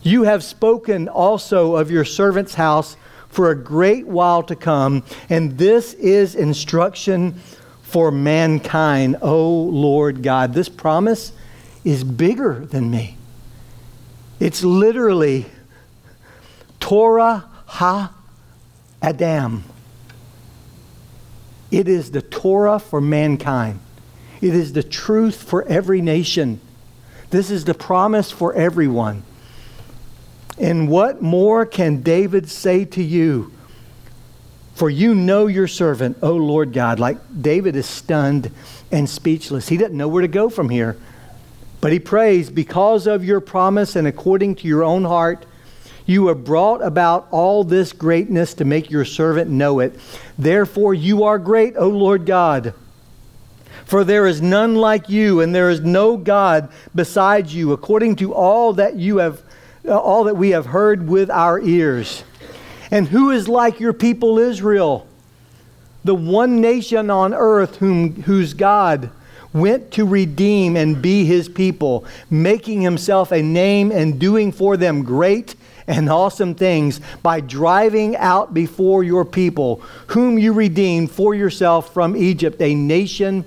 You 0.02 0.24
have 0.24 0.42
spoken 0.42 1.08
also 1.08 1.76
of 1.76 1.90
your 1.90 2.04
servant's 2.04 2.54
house 2.54 2.96
for 3.28 3.50
a 3.50 3.56
great 3.56 4.06
while 4.06 4.42
to 4.42 4.56
come, 4.56 5.04
and 5.30 5.56
this 5.56 5.94
is 5.94 6.34
instruction 6.34 7.40
for 7.82 8.10
mankind, 8.10 9.16
oh 9.22 9.50
Lord 9.50 10.22
God. 10.22 10.54
This 10.54 10.68
promise 10.68 11.32
is 11.84 12.04
bigger 12.04 12.66
than 12.66 12.90
me. 12.90 13.16
It's 14.40 14.64
literally 14.64 15.46
Torah 16.80 17.44
ha 17.72 18.12
Adam. 19.00 19.64
It 21.70 21.88
is 21.88 22.10
the 22.10 22.20
Torah 22.20 22.78
for 22.78 23.00
mankind. 23.00 23.80
It 24.42 24.54
is 24.54 24.74
the 24.74 24.82
truth 24.82 25.42
for 25.42 25.66
every 25.66 26.02
nation. 26.02 26.60
This 27.30 27.50
is 27.50 27.64
the 27.64 27.72
promise 27.72 28.30
for 28.30 28.52
everyone. 28.52 29.22
And 30.58 30.86
what 30.90 31.22
more 31.22 31.64
can 31.64 32.02
David 32.02 32.50
say 32.50 32.84
to 32.84 33.02
you? 33.02 33.50
For 34.74 34.90
you 34.90 35.14
know 35.14 35.46
your 35.46 35.66
servant, 35.66 36.18
O 36.20 36.32
Lord 36.36 36.74
God. 36.74 37.00
Like 37.00 37.18
David 37.40 37.74
is 37.74 37.86
stunned 37.86 38.50
and 38.90 39.08
speechless. 39.08 39.68
He 39.68 39.78
doesn't 39.78 39.96
know 39.96 40.08
where 40.08 40.22
to 40.22 40.28
go 40.28 40.50
from 40.50 40.68
here. 40.68 40.98
But 41.80 41.92
he 41.92 41.98
prays, 41.98 42.50
Because 42.50 43.06
of 43.06 43.24
your 43.24 43.40
promise 43.40 43.96
and 43.96 44.06
according 44.06 44.56
to 44.56 44.68
your 44.68 44.84
own 44.84 45.04
heart, 45.04 45.46
you 46.06 46.28
have 46.28 46.44
brought 46.44 46.82
about 46.82 47.28
all 47.30 47.64
this 47.64 47.92
greatness 47.92 48.54
to 48.54 48.64
make 48.64 48.90
your 48.90 49.04
servant 49.04 49.50
know 49.50 49.80
it. 49.80 49.98
Therefore, 50.38 50.94
you 50.94 51.24
are 51.24 51.38
great, 51.38 51.76
O 51.76 51.88
Lord 51.88 52.26
God. 52.26 52.74
For 53.84 54.04
there 54.04 54.26
is 54.26 54.40
none 54.40 54.74
like 54.74 55.08
you, 55.08 55.40
and 55.40 55.54
there 55.54 55.70
is 55.70 55.80
no 55.80 56.16
God 56.16 56.70
besides 56.94 57.54
you, 57.54 57.72
according 57.72 58.16
to 58.16 58.32
all 58.32 58.72
that 58.74 58.96
you 58.96 59.18
have, 59.18 59.42
uh, 59.86 59.98
all 59.98 60.24
that 60.24 60.36
we 60.36 60.50
have 60.50 60.66
heard 60.66 61.08
with 61.08 61.30
our 61.30 61.60
ears. 61.60 62.24
And 62.90 63.08
who 63.08 63.30
is 63.30 63.48
like 63.48 63.80
your 63.80 63.92
people 63.92 64.38
Israel, 64.38 65.06
the 66.04 66.14
one 66.14 66.60
nation 66.60 67.10
on 67.10 67.34
earth 67.34 67.76
whom, 67.76 68.22
whose 68.22 68.54
God 68.54 69.10
went 69.52 69.90
to 69.92 70.06
redeem 70.06 70.76
and 70.76 71.02
be 71.02 71.24
his 71.24 71.48
people, 71.48 72.04
making 72.30 72.80
himself 72.80 73.30
a 73.32 73.42
name 73.42 73.92
and 73.92 74.18
doing 74.18 74.52
for 74.52 74.76
them 74.76 75.02
great 75.02 75.54
and 75.86 76.08
awesome 76.08 76.54
things 76.54 77.00
by 77.22 77.40
driving 77.40 78.16
out 78.16 78.54
before 78.54 79.02
your 79.04 79.24
people, 79.24 79.82
whom 80.08 80.38
you 80.38 80.52
redeemed 80.52 81.10
for 81.10 81.34
yourself 81.34 81.92
from 81.92 82.16
Egypt, 82.16 82.60
a 82.60 82.74
nation 82.74 83.44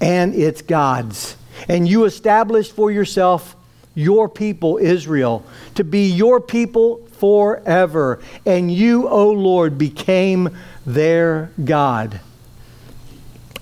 and 0.00 0.34
its 0.34 0.62
gods. 0.62 1.36
And 1.68 1.88
you 1.88 2.04
established 2.04 2.72
for 2.72 2.90
yourself 2.90 3.56
your 3.94 4.28
people, 4.28 4.78
Israel, 4.78 5.44
to 5.76 5.84
be 5.84 6.10
your 6.10 6.40
people 6.40 7.06
forever. 7.12 8.20
And 8.44 8.72
you, 8.72 9.08
O 9.08 9.30
Lord, 9.30 9.78
became 9.78 10.56
their 10.84 11.50
God. 11.64 12.20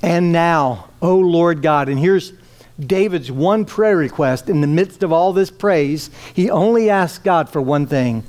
And 0.03 0.33
now, 0.33 0.89
O 1.01 1.19
Lord 1.19 1.63
God, 1.63 1.89
and 1.89 1.99
here's 1.99 2.33
David's 2.79 3.31
one 3.31 3.65
prayer 3.65 3.97
request 3.97 4.49
in 4.49 4.61
the 4.61 4.67
midst 4.67 5.03
of 5.03 5.13
all 5.13 5.33
this 5.33 5.51
praise. 5.51 6.11
He 6.35 6.51
only 6.51 6.91
asked 6.91 7.25
God 7.25 7.49
for 7.49 7.61
one 7.61 7.87
thing. 7.87 8.25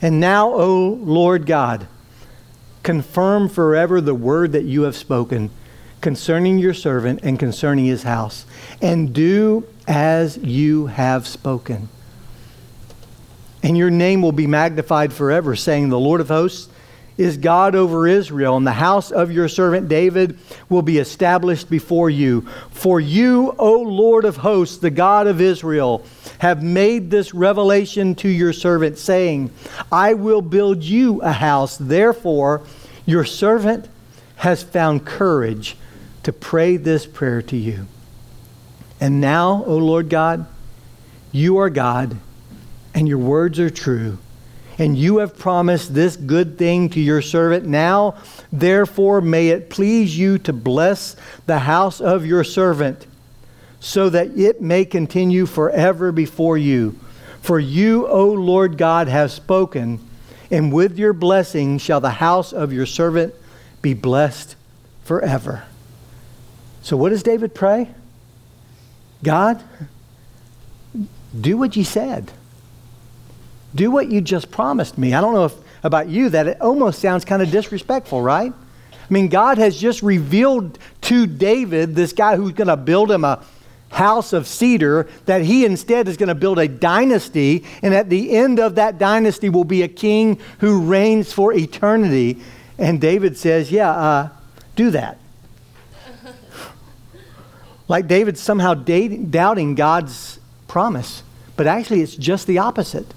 And 0.00 0.20
now, 0.20 0.52
O 0.52 0.98
Lord 1.02 1.46
God, 1.46 1.86
confirm 2.82 3.48
forever 3.48 4.00
the 4.00 4.14
word 4.14 4.52
that 4.52 4.64
you 4.64 4.82
have 4.82 4.96
spoken 4.96 5.50
concerning 6.00 6.58
your 6.58 6.72
servant 6.72 7.20
and 7.22 7.38
concerning 7.38 7.84
his 7.84 8.04
house, 8.04 8.46
and 8.80 9.12
do 9.12 9.66
as 9.86 10.38
you 10.38 10.86
have 10.86 11.26
spoken 11.26 11.88
and 13.62 13.76
your 13.76 13.90
name 13.90 14.22
will 14.22 14.32
be 14.32 14.46
magnified 14.46 15.12
forever, 15.12 15.54
saying, 15.54 15.88
The 15.88 15.98
Lord 15.98 16.20
of 16.20 16.28
hosts 16.28 16.68
is 17.16 17.36
God 17.36 17.74
over 17.74 18.06
Israel, 18.06 18.56
and 18.56 18.66
the 18.66 18.72
house 18.72 19.10
of 19.10 19.30
your 19.30 19.48
servant 19.48 19.88
David 19.88 20.38
will 20.68 20.82
be 20.82 20.98
established 20.98 21.68
before 21.68 22.08
you. 22.08 22.42
For 22.70 23.00
you, 23.00 23.54
O 23.58 23.80
Lord 23.80 24.24
of 24.24 24.38
hosts, 24.38 24.78
the 24.78 24.90
God 24.90 25.26
of 25.26 25.40
Israel, 25.40 26.04
have 26.38 26.62
made 26.62 27.10
this 27.10 27.34
revelation 27.34 28.14
to 28.16 28.28
your 28.28 28.52
servant, 28.52 28.96
saying, 28.96 29.50
I 29.92 30.14
will 30.14 30.42
build 30.42 30.82
you 30.82 31.20
a 31.20 31.32
house. 31.32 31.76
Therefore, 31.76 32.62
your 33.04 33.24
servant 33.24 33.88
has 34.36 34.62
found 34.62 35.04
courage 35.04 35.76
to 36.22 36.32
pray 36.32 36.76
this 36.76 37.06
prayer 37.06 37.42
to 37.42 37.56
you. 37.56 37.86
And 39.00 39.20
now, 39.20 39.64
O 39.66 39.76
Lord 39.76 40.08
God, 40.08 40.46
you 41.32 41.58
are 41.58 41.70
God 41.70 42.16
and 42.94 43.08
your 43.08 43.18
words 43.18 43.58
are 43.58 43.70
true. 43.70 44.18
And 44.80 44.96
you 44.96 45.18
have 45.18 45.38
promised 45.38 45.92
this 45.92 46.16
good 46.16 46.56
thing 46.56 46.88
to 46.90 47.00
your 47.00 47.20
servant. 47.20 47.66
Now, 47.66 48.14
therefore, 48.50 49.20
may 49.20 49.48
it 49.48 49.68
please 49.68 50.18
you 50.18 50.38
to 50.38 50.54
bless 50.54 51.16
the 51.44 51.58
house 51.58 52.00
of 52.00 52.24
your 52.24 52.44
servant, 52.44 53.06
so 53.78 54.08
that 54.08 54.38
it 54.38 54.62
may 54.62 54.86
continue 54.86 55.44
forever 55.44 56.12
before 56.12 56.56
you. 56.56 56.98
For 57.42 57.60
you, 57.60 58.08
O 58.08 58.28
Lord 58.28 58.78
God, 58.78 59.06
have 59.08 59.30
spoken, 59.30 60.00
and 60.50 60.72
with 60.72 60.98
your 60.98 61.12
blessing 61.12 61.76
shall 61.76 62.00
the 62.00 62.12
house 62.12 62.54
of 62.54 62.72
your 62.72 62.86
servant 62.86 63.34
be 63.82 63.92
blessed 63.92 64.56
forever. 65.04 65.64
So, 66.80 66.96
what 66.96 67.10
does 67.10 67.22
David 67.22 67.54
pray? 67.54 67.90
God, 69.22 69.62
do 71.38 71.58
what 71.58 71.76
you 71.76 71.84
said. 71.84 72.32
Do 73.74 73.90
what 73.90 74.10
you 74.10 74.20
just 74.20 74.50
promised 74.50 74.98
me. 74.98 75.14
I 75.14 75.20
don't 75.20 75.34
know 75.34 75.46
if, 75.46 75.54
about 75.82 76.08
you 76.08 76.28
that 76.30 76.46
it 76.46 76.60
almost 76.60 77.00
sounds 77.00 77.24
kind 77.24 77.42
of 77.42 77.50
disrespectful, 77.50 78.20
right? 78.20 78.52
I 79.10 79.12
mean, 79.12 79.28
God 79.28 79.58
has 79.58 79.76
just 79.76 80.02
revealed 80.02 80.78
to 81.02 81.26
David, 81.26 81.94
this 81.94 82.12
guy 82.12 82.36
who's 82.36 82.52
going 82.52 82.68
to 82.68 82.76
build 82.76 83.10
him 83.10 83.24
a 83.24 83.44
house 83.90 84.32
of 84.32 84.46
cedar, 84.46 85.08
that 85.26 85.42
he 85.42 85.64
instead 85.64 86.06
is 86.06 86.16
going 86.16 86.28
to 86.28 86.34
build 86.34 86.58
a 86.58 86.68
dynasty, 86.68 87.64
and 87.82 87.92
at 87.92 88.08
the 88.08 88.36
end 88.36 88.60
of 88.60 88.76
that 88.76 88.98
dynasty 88.98 89.48
will 89.48 89.64
be 89.64 89.82
a 89.82 89.88
king 89.88 90.38
who 90.58 90.82
reigns 90.82 91.32
for 91.32 91.52
eternity. 91.52 92.38
And 92.78 93.00
David 93.00 93.36
says, 93.36 93.72
Yeah, 93.72 93.90
uh, 93.90 94.28
do 94.76 94.90
that. 94.90 95.18
like 97.88 98.06
David 98.06 98.38
somehow 98.38 98.74
doubting 98.74 99.74
God's 99.74 100.38
promise, 100.68 101.24
but 101.56 101.66
actually 101.66 102.00
it's 102.00 102.14
just 102.14 102.46
the 102.46 102.58
opposite. 102.58 103.12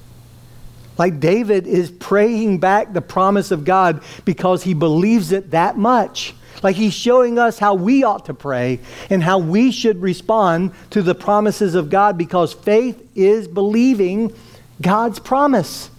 Like 0.98 1.20
David 1.20 1.66
is 1.68 1.92
praying 1.92 2.60
back 2.60 2.94
the 2.94 3.02
promise 3.02 3.52
of 3.52 3.66
God 3.66 4.04
because 4.26 4.64
he 4.64 4.74
believes 4.74 5.32
it 5.32 5.52
that 5.52 5.78
much. 5.78 6.36
Like 6.62 6.76
he's 6.76 6.94
showing 6.94 7.40
us 7.40 7.60
how 7.60 7.74
we 7.74 8.04
ought 8.04 8.26
to 8.26 8.34
pray 8.34 8.80
and 9.10 9.24
how 9.24 9.40
we 9.40 9.72
should 9.72 10.02
respond 10.02 10.72
to 10.92 11.02
the 11.02 11.16
promises 11.16 11.76
of 11.76 11.90
God 11.90 12.18
because 12.18 12.54
faith 12.54 13.06
is 13.16 13.48
believing 13.48 14.34
God's 14.82 15.20
promise. 15.20 15.90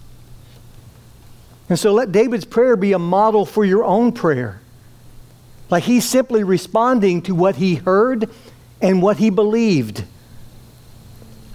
And 1.69 1.77
so 1.77 1.93
let 1.93 2.11
David's 2.11 2.45
prayer 2.45 2.75
be 2.75 2.93
a 2.93 2.99
model 2.99 3.45
for 3.45 3.65
your 3.65 3.83
own 3.83 4.11
prayer. 4.11 4.61
Like 5.69 5.83
he's 5.83 6.07
simply 6.07 6.43
responding 6.43 7.21
to 7.23 7.35
what 7.35 7.55
he 7.55 7.75
heard 7.75 8.29
and 8.81 9.01
what 9.01 9.17
he 9.17 9.29
believed. 9.29 10.03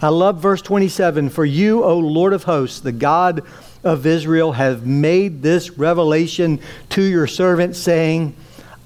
I 0.02 0.08
love 0.08 0.38
verse 0.38 0.62
27 0.62 1.30
For 1.30 1.44
you, 1.44 1.84
O 1.84 1.98
Lord 1.98 2.32
of 2.32 2.44
hosts, 2.44 2.80
the 2.80 2.92
God 2.92 3.42
of 3.84 4.06
Israel, 4.06 4.52
have 4.52 4.86
made 4.86 5.42
this 5.42 5.70
revelation 5.70 6.60
to 6.90 7.02
your 7.02 7.26
servant, 7.26 7.76
saying, 7.76 8.34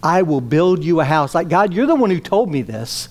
I 0.02 0.22
will 0.22 0.40
build 0.40 0.84
you 0.84 1.00
a 1.00 1.04
house. 1.04 1.34
Like, 1.34 1.48
God, 1.48 1.72
you're 1.72 1.86
the 1.86 1.94
one 1.94 2.10
who 2.10 2.20
told 2.20 2.50
me 2.50 2.62
this. 2.62 3.08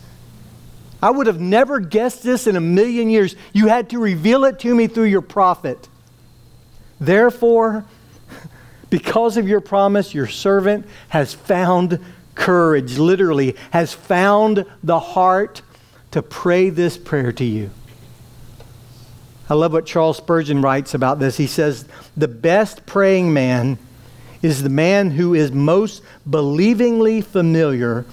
I 1.02 1.10
would 1.10 1.28
have 1.28 1.42
never 1.42 1.80
guessed 1.80 2.24
this 2.24 2.46
in 2.48 2.56
a 2.56 2.62
million 2.62 3.10
years. 3.10 3.36
You 3.52 3.68
had 3.68 3.90
to 3.90 4.00
reveal 4.00 4.46
it 4.46 4.60
to 4.60 4.74
me 4.74 4.88
through 4.88 5.06
your 5.06 5.22
prophet. 5.22 5.90
Therefore, 7.00 7.86
because 8.90 9.38
of 9.38 9.48
your 9.48 9.60
promise, 9.60 10.14
your 10.14 10.28
servant 10.28 10.86
has 11.10 11.34
found 11.34 12.00
courage, 12.36 12.98
literally, 12.98 13.56
has 13.72 13.94
found 13.94 14.66
the 14.84 15.00
heart 15.00 15.62
to 16.12 16.22
pray 16.22 16.70
this 16.70 16.98
prayer 16.98 17.32
to 17.34 17.44
you. 17.44 17.70
I 19.50 19.56
love 19.56 19.74
what 19.74 19.86
Charles 19.86 20.18
Spurgeon 20.18 20.62
writes 20.62 20.94
about 20.94 21.20
this. 21.20 21.38
He 21.38 21.48
says, 21.48 21.86
The 22.16 22.28
best 22.28 22.86
praying 22.86 23.34
man 23.34 23.78
is 24.42 24.64
the 24.64 24.70
man 24.70 25.12
who 25.12 25.34
is 25.34 25.52
most 25.52 26.02
believingly 26.30 27.22
familiar 27.22 28.06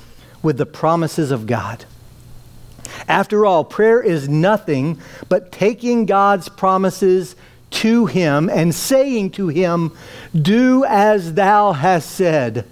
with 0.42 0.58
the 0.58 0.66
promises 0.66 1.30
of 1.30 1.46
God. 1.46 1.84
After 3.06 3.46
all, 3.46 3.64
prayer 3.64 4.00
is 4.00 4.28
nothing 4.28 5.00
but 5.28 5.52
taking 5.52 6.06
God's 6.06 6.48
promises 6.48 7.36
to 7.70 8.06
Him 8.06 8.48
and 8.48 8.74
saying 8.74 9.30
to 9.32 9.48
Him, 9.48 9.96
Do 10.34 10.84
as 10.84 11.34
thou 11.34 11.72
hast 11.72 12.10
said. 12.10 12.66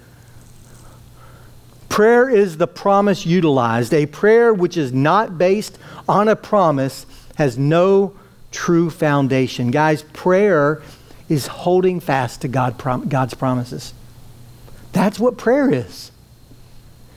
Prayer 1.87 2.29
is 2.29 2.57
the 2.57 2.67
promise 2.67 3.25
utilized. 3.25 3.93
A 3.93 4.05
prayer 4.05 4.53
which 4.53 4.77
is 4.77 4.93
not 4.93 5.37
based 5.37 5.77
on 6.07 6.27
a 6.27 6.35
promise 6.35 7.05
has 7.35 7.57
no 7.57 8.13
true 8.51 8.89
foundation. 8.89 9.71
Guys, 9.71 10.03
prayer 10.03 10.81
is 11.27 11.47
holding 11.47 11.99
fast 11.99 12.41
to 12.41 12.47
God, 12.47 12.77
God's 13.09 13.33
promises. 13.33 13.93
That's 14.91 15.19
what 15.19 15.37
prayer 15.37 15.71
is. 15.71 16.11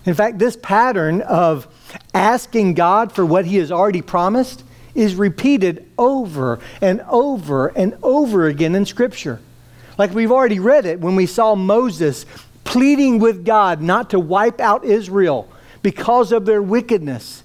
In 0.05 0.15
fact, 0.15 0.39
this 0.39 0.57
pattern 0.57 1.21
of 1.23 1.67
asking 2.13 2.75
God 2.75 3.13
for 3.13 3.25
what 3.25 3.47
He 3.47 3.57
has 3.57 3.71
already 3.71 4.03
promised 4.03 4.65
is 4.95 5.15
repeated 5.15 5.89
over 5.97 6.59
and 6.81 7.01
over 7.09 7.69
and 7.69 7.97
over 8.03 8.47
again 8.47 8.75
in 8.75 8.85
Scripture. 8.85 9.41
Like 9.97 10.13
we've 10.13 10.33
already 10.33 10.59
read 10.59 10.87
it 10.87 11.01
when 11.01 11.17
we 11.17 11.27
saw 11.27 11.55
Moses 11.55 12.27
pleading 12.65 13.19
with 13.19 13.45
God 13.45 13.81
not 13.81 14.11
to 14.11 14.21
wipe 14.21 14.61
out 14.61 14.85
Israel 14.85 15.49
because 15.83 16.33
of 16.33 16.47
their 16.47 16.63
wickedness. 16.63 17.43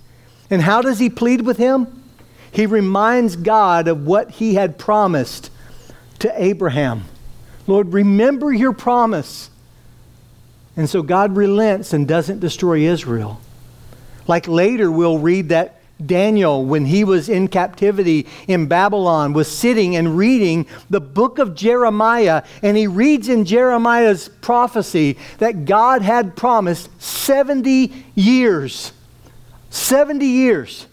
And 0.50 0.62
how 0.62 0.82
does 0.82 1.00
he 1.00 1.10
plead 1.10 1.42
with 1.42 1.58
him? 1.58 2.04
He 2.52 2.66
reminds 2.66 3.36
God 3.36 3.88
of 3.88 4.06
what 4.06 4.32
he 4.32 4.56
had 4.56 4.78
promised 4.78 5.52
to 6.20 6.42
Abraham. 6.42 7.06
Lord, 7.68 7.94
remember 7.94 8.52
your 8.52 8.74
promise. 8.74 9.50
And 10.76 10.90
so 10.90 11.02
God 11.02 11.36
relents 11.36 11.94
and 11.94 12.08
doesn't 12.08 12.40
destroy 12.40 12.82
Israel. 12.82 13.42
Like 14.28 14.48
later, 14.48 14.92
we'll 14.92 15.20
read 15.20 15.50
that 15.50 15.82
Daniel, 16.06 16.64
when 16.64 16.86
he 16.86 17.04
was 17.04 17.28
in 17.28 17.48
captivity 17.48 18.28
in 18.48 18.68
Babylon, 18.68 19.34
was 19.34 19.48
sitting 19.48 19.96
and 19.96 20.18
reading 20.18 20.68
the 20.90 21.02
book 21.02 21.40
of 21.40 21.56
Jeremiah. 21.56 22.44
And 22.62 22.78
he 22.78 22.86
reads 22.88 23.30
in 23.30 23.46
Jeremiah's 23.46 24.30
prophecy 24.30 25.18
that 25.40 25.66
God 25.66 26.04
had 26.04 26.36
promised 26.36 26.90
70 27.02 28.06
years. 28.16 28.94
70 29.70 30.26
years 30.26 30.87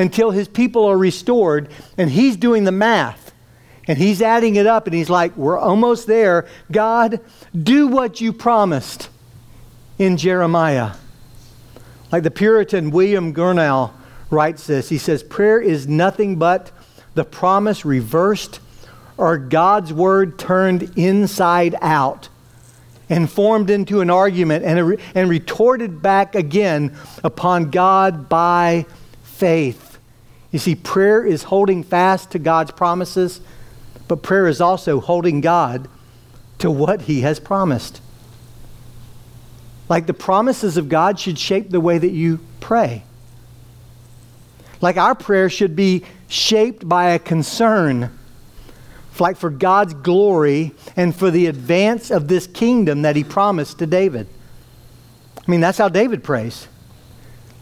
until 0.00 0.30
his 0.30 0.48
people 0.48 0.84
are 0.86 0.98
restored. 0.98 1.68
And 1.96 2.10
he's 2.10 2.36
doing 2.36 2.64
the 2.64 2.72
math. 2.72 3.32
And 3.86 3.98
he's 3.98 4.22
adding 4.22 4.56
it 4.56 4.66
up. 4.66 4.86
And 4.86 4.94
he's 4.94 5.10
like, 5.10 5.36
We're 5.36 5.58
almost 5.58 6.06
there. 6.06 6.46
God, 6.70 7.20
do 7.56 7.88
what 7.88 8.20
you 8.20 8.32
promised 8.32 9.08
in 9.98 10.16
Jeremiah. 10.16 10.92
Like 12.10 12.22
the 12.22 12.30
Puritan 12.30 12.90
William 12.90 13.32
Gurnall 13.34 13.92
writes 14.30 14.66
this. 14.66 14.88
He 14.88 14.98
says, 14.98 15.22
Prayer 15.22 15.60
is 15.60 15.86
nothing 15.86 16.36
but 16.36 16.72
the 17.14 17.24
promise 17.24 17.84
reversed 17.84 18.60
or 19.16 19.36
God's 19.36 19.92
word 19.92 20.38
turned 20.38 20.96
inside 20.96 21.74
out 21.82 22.28
and 23.10 23.30
formed 23.30 23.68
into 23.68 24.00
an 24.00 24.08
argument 24.08 24.64
and, 24.64 24.98
and 25.14 25.28
retorted 25.28 26.00
back 26.00 26.34
again 26.34 26.96
upon 27.22 27.70
God 27.70 28.28
by 28.28 28.86
faith. 29.22 29.89
You 30.52 30.58
see, 30.58 30.74
prayer 30.74 31.24
is 31.24 31.44
holding 31.44 31.82
fast 31.82 32.32
to 32.32 32.38
God's 32.38 32.72
promises, 32.72 33.40
but 34.08 34.22
prayer 34.22 34.48
is 34.48 34.60
also 34.60 35.00
holding 35.00 35.40
God 35.40 35.88
to 36.58 36.70
what 36.70 37.02
He 37.02 37.20
has 37.20 37.38
promised. 37.38 38.00
Like 39.88 40.06
the 40.06 40.14
promises 40.14 40.76
of 40.76 40.88
God 40.88 41.18
should 41.18 41.38
shape 41.38 41.70
the 41.70 41.80
way 41.80 41.98
that 41.98 42.10
you 42.10 42.40
pray. 42.60 43.04
Like 44.80 44.96
our 44.96 45.14
prayer 45.14 45.50
should 45.50 45.76
be 45.76 46.04
shaped 46.28 46.88
by 46.88 47.10
a 47.10 47.18
concern, 47.18 48.16
like 49.18 49.36
for 49.36 49.50
God's 49.50 49.92
glory 49.92 50.72
and 50.96 51.14
for 51.14 51.30
the 51.30 51.46
advance 51.46 52.10
of 52.10 52.28
this 52.28 52.46
kingdom 52.46 53.02
that 53.02 53.16
he 53.16 53.24
promised 53.24 53.78
to 53.80 53.86
David. 53.86 54.26
I 55.36 55.50
mean, 55.50 55.60
that's 55.60 55.76
how 55.76 55.88
David 55.88 56.24
prays. 56.24 56.68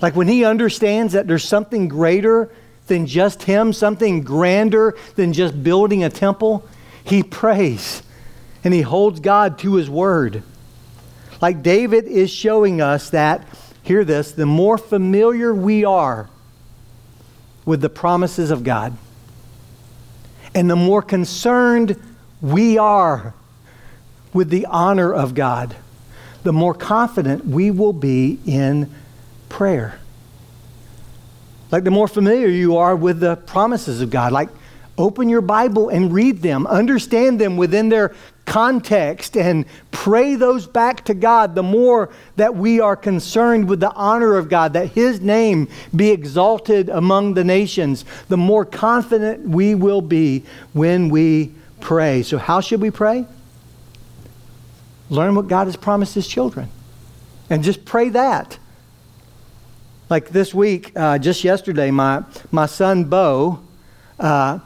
Like 0.00 0.14
when 0.14 0.28
he 0.28 0.44
understands 0.44 1.14
that 1.14 1.26
there's 1.26 1.44
something 1.44 1.88
greater 1.88 2.50
than 2.88 3.06
just 3.06 3.44
him, 3.44 3.72
something 3.72 4.22
grander 4.22 4.96
than 5.14 5.32
just 5.32 5.62
building 5.62 6.02
a 6.02 6.10
temple, 6.10 6.66
he 7.04 7.22
prays 7.22 8.02
and 8.64 8.74
he 8.74 8.82
holds 8.82 9.20
God 9.20 9.58
to 9.60 9.76
his 9.76 9.88
word. 9.88 10.42
Like 11.40 11.62
David 11.62 12.04
is 12.04 12.30
showing 12.30 12.80
us 12.80 13.10
that, 13.10 13.46
hear 13.82 14.04
this, 14.04 14.32
the 14.32 14.46
more 14.46 14.76
familiar 14.76 15.54
we 15.54 15.84
are 15.84 16.28
with 17.64 17.80
the 17.80 17.88
promises 17.88 18.50
of 18.50 18.64
God. 18.64 18.96
And 20.54 20.68
the 20.68 20.76
more 20.76 21.02
concerned 21.02 22.02
we 22.40 22.78
are 22.78 23.34
with 24.32 24.50
the 24.50 24.66
honor 24.66 25.12
of 25.12 25.34
God, 25.34 25.76
the 26.42 26.52
more 26.52 26.74
confident 26.74 27.46
we 27.46 27.70
will 27.70 27.92
be 27.92 28.38
in 28.46 28.92
prayer. 29.48 30.00
Like 31.70 31.84
the 31.84 31.90
more 31.90 32.08
familiar 32.08 32.48
you 32.48 32.76
are 32.76 32.96
with 32.96 33.20
the 33.20 33.36
promises 33.36 34.00
of 34.00 34.10
God, 34.10 34.32
like 34.32 34.48
open 34.96 35.28
your 35.28 35.40
Bible 35.40 35.88
and 35.88 36.12
read 36.12 36.42
them, 36.42 36.66
understand 36.66 37.40
them 37.40 37.56
within 37.56 37.88
their 37.88 38.14
context 38.48 39.36
and 39.36 39.66
pray 39.90 40.34
those 40.34 40.66
back 40.66 41.04
to 41.04 41.14
God, 41.14 41.54
the 41.54 41.62
more 41.62 42.08
that 42.36 42.56
we 42.56 42.80
are 42.80 42.96
concerned 42.96 43.68
with 43.68 43.78
the 43.78 43.92
honor 43.92 44.36
of 44.36 44.48
God, 44.48 44.72
that 44.72 44.92
His 44.92 45.20
name 45.20 45.68
be 45.94 46.10
exalted 46.10 46.88
among 46.88 47.34
the 47.34 47.44
nations, 47.44 48.04
the 48.28 48.38
more 48.38 48.64
confident 48.64 49.46
we 49.46 49.74
will 49.74 50.00
be 50.00 50.44
when 50.72 51.10
we 51.10 51.52
pray. 51.80 52.22
So, 52.22 52.38
how 52.38 52.60
should 52.60 52.80
we 52.80 52.90
pray? 52.90 53.26
Learn 55.10 55.34
what 55.34 55.48
God 55.48 55.66
has 55.66 55.76
promised 55.76 56.14
His 56.14 56.26
children 56.26 56.70
and 57.50 57.62
just 57.62 57.84
pray 57.84 58.08
that. 58.10 58.58
Like 60.10 60.30
this 60.30 60.54
week, 60.54 60.92
uh, 60.96 61.18
just 61.18 61.44
yesterday, 61.44 61.90
my, 61.90 62.24
my 62.50 62.64
son 62.64 63.04
Bo, 63.04 63.60
uh, 64.18 64.58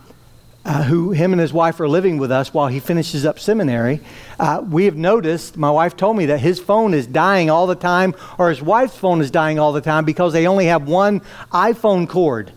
uh, 0.65 0.83
who 0.85 1.11
him 1.11 1.33
and 1.33 1.41
his 1.41 1.53
wife 1.53 1.81
are 1.81 1.89
living 1.89 2.19
with 2.19 2.31
us 2.31 2.55
while 2.55 2.69
he 2.69 2.79
finishes 2.79 3.27
up 3.27 3.41
seminary, 3.41 3.99
uh, 4.39 4.63
we 4.65 4.85
have 4.85 4.97
noticed, 4.97 5.57
my 5.57 5.71
wife 5.71 5.97
told 5.97 6.17
me 6.17 6.27
that 6.27 6.39
his 6.39 6.61
phone 6.61 6.95
is 6.95 7.09
dying 7.09 7.51
all 7.51 7.67
the 7.67 7.75
time, 7.75 8.15
or 8.39 8.51
his 8.51 8.63
wife's 8.63 8.97
phone 8.97 9.21
is 9.21 9.33
dying 9.33 9.59
all 9.59 9.73
the 9.73 9.81
time 9.81 10.05
because 10.05 10.33
they 10.33 10.47
only 10.47 10.67
have 10.67 10.87
one 10.87 11.19
iPhone 11.51 12.09
cord. 12.09 12.53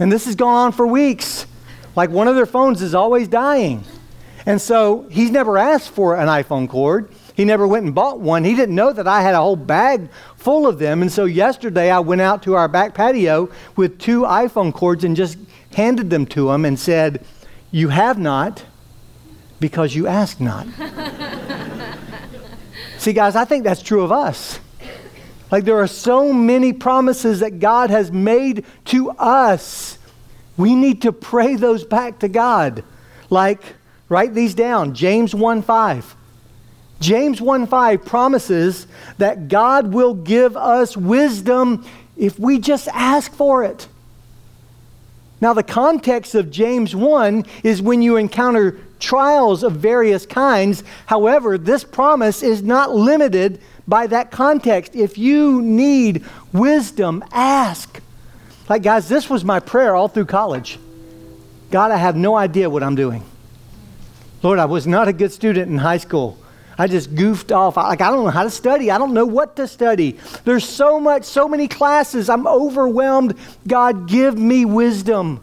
And 0.00 0.10
this 0.10 0.24
has 0.24 0.34
gone 0.34 0.54
on 0.54 0.72
for 0.72 0.84
weeks. 0.84 1.46
Like 1.94 2.10
one 2.10 2.26
of 2.26 2.34
their 2.34 2.44
phones 2.44 2.82
is 2.82 2.92
always 2.92 3.28
dying. 3.28 3.84
And 4.46 4.60
so 4.60 5.06
he's 5.10 5.30
never 5.30 5.58
asked 5.58 5.90
for 5.90 6.16
an 6.16 6.26
iPhone 6.26 6.68
cord. 6.68 7.08
He 7.36 7.44
never 7.44 7.68
went 7.68 7.84
and 7.84 7.94
bought 7.94 8.18
one. 8.18 8.44
He 8.44 8.54
didn't 8.54 8.74
know 8.74 8.94
that 8.94 9.06
I 9.06 9.20
had 9.20 9.34
a 9.34 9.40
whole 9.40 9.56
bag 9.56 10.08
full 10.36 10.66
of 10.66 10.78
them. 10.78 11.02
And 11.02 11.12
so 11.12 11.26
yesterday 11.26 11.90
I 11.90 12.00
went 12.00 12.22
out 12.22 12.42
to 12.44 12.54
our 12.54 12.66
back 12.66 12.94
patio 12.94 13.50
with 13.76 13.98
two 13.98 14.22
iPhone 14.22 14.72
cords 14.72 15.04
and 15.04 15.14
just 15.14 15.36
handed 15.74 16.08
them 16.08 16.24
to 16.28 16.50
him 16.50 16.64
and 16.64 16.78
said, 16.78 17.22
you 17.70 17.90
have 17.90 18.18
not 18.18 18.64
because 19.60 19.94
you 19.94 20.06
ask 20.06 20.40
not. 20.40 20.66
See, 22.98 23.12
guys, 23.12 23.36
I 23.36 23.44
think 23.44 23.64
that's 23.64 23.82
true 23.82 24.02
of 24.02 24.10
us. 24.10 24.58
Like 25.50 25.64
there 25.64 25.78
are 25.78 25.86
so 25.86 26.32
many 26.32 26.72
promises 26.72 27.40
that 27.40 27.60
God 27.60 27.90
has 27.90 28.10
made 28.10 28.64
to 28.86 29.10
us. 29.10 29.98
We 30.56 30.74
need 30.74 31.02
to 31.02 31.12
pray 31.12 31.56
those 31.56 31.84
back 31.84 32.20
to 32.20 32.28
God. 32.28 32.82
Like, 33.28 33.60
write 34.08 34.32
these 34.32 34.54
down 34.54 34.94
James 34.94 35.34
1 35.34 35.60
5. 35.60 36.16
James 37.00 37.40
1 37.40 37.66
5 37.66 38.04
promises 38.04 38.86
that 39.18 39.48
God 39.48 39.92
will 39.92 40.14
give 40.14 40.56
us 40.56 40.96
wisdom 40.96 41.86
if 42.16 42.38
we 42.38 42.58
just 42.58 42.88
ask 42.88 43.32
for 43.32 43.64
it. 43.64 43.88
Now, 45.40 45.52
the 45.52 45.62
context 45.62 46.34
of 46.34 46.50
James 46.50 46.96
1 46.96 47.44
is 47.62 47.82
when 47.82 48.00
you 48.00 48.16
encounter 48.16 48.78
trials 48.98 49.62
of 49.62 49.72
various 49.72 50.24
kinds. 50.24 50.82
However, 51.04 51.58
this 51.58 51.84
promise 51.84 52.42
is 52.42 52.62
not 52.62 52.94
limited 52.94 53.60
by 53.86 54.06
that 54.06 54.30
context. 54.30 54.96
If 54.96 55.18
you 55.18 55.60
need 55.60 56.24
wisdom, 56.52 57.22
ask. 57.32 58.00
Like, 58.68 58.82
guys, 58.82 59.08
this 59.08 59.28
was 59.28 59.44
my 59.44 59.60
prayer 59.60 59.94
all 59.94 60.08
through 60.08 60.26
college. 60.26 60.78
God, 61.70 61.90
I 61.90 61.96
have 61.98 62.16
no 62.16 62.34
idea 62.34 62.70
what 62.70 62.82
I'm 62.82 62.94
doing. 62.94 63.22
Lord, 64.42 64.58
I 64.58 64.64
was 64.64 64.86
not 64.86 65.08
a 65.08 65.12
good 65.12 65.32
student 65.32 65.70
in 65.70 65.78
high 65.78 65.98
school. 65.98 66.38
I 66.78 66.86
just 66.86 67.14
goofed 67.14 67.52
off. 67.52 67.76
Like, 67.76 68.00
I 68.00 68.10
don't 68.10 68.24
know 68.24 68.30
how 68.30 68.44
to 68.44 68.50
study. 68.50 68.90
I 68.90 68.98
don't 68.98 69.14
know 69.14 69.24
what 69.24 69.56
to 69.56 69.66
study. 69.66 70.18
There's 70.44 70.68
so 70.68 71.00
much, 71.00 71.24
so 71.24 71.48
many 71.48 71.68
classes. 71.68 72.28
I'm 72.28 72.46
overwhelmed. 72.46 73.34
God, 73.66 74.08
give 74.08 74.38
me 74.38 74.64
wisdom. 74.64 75.40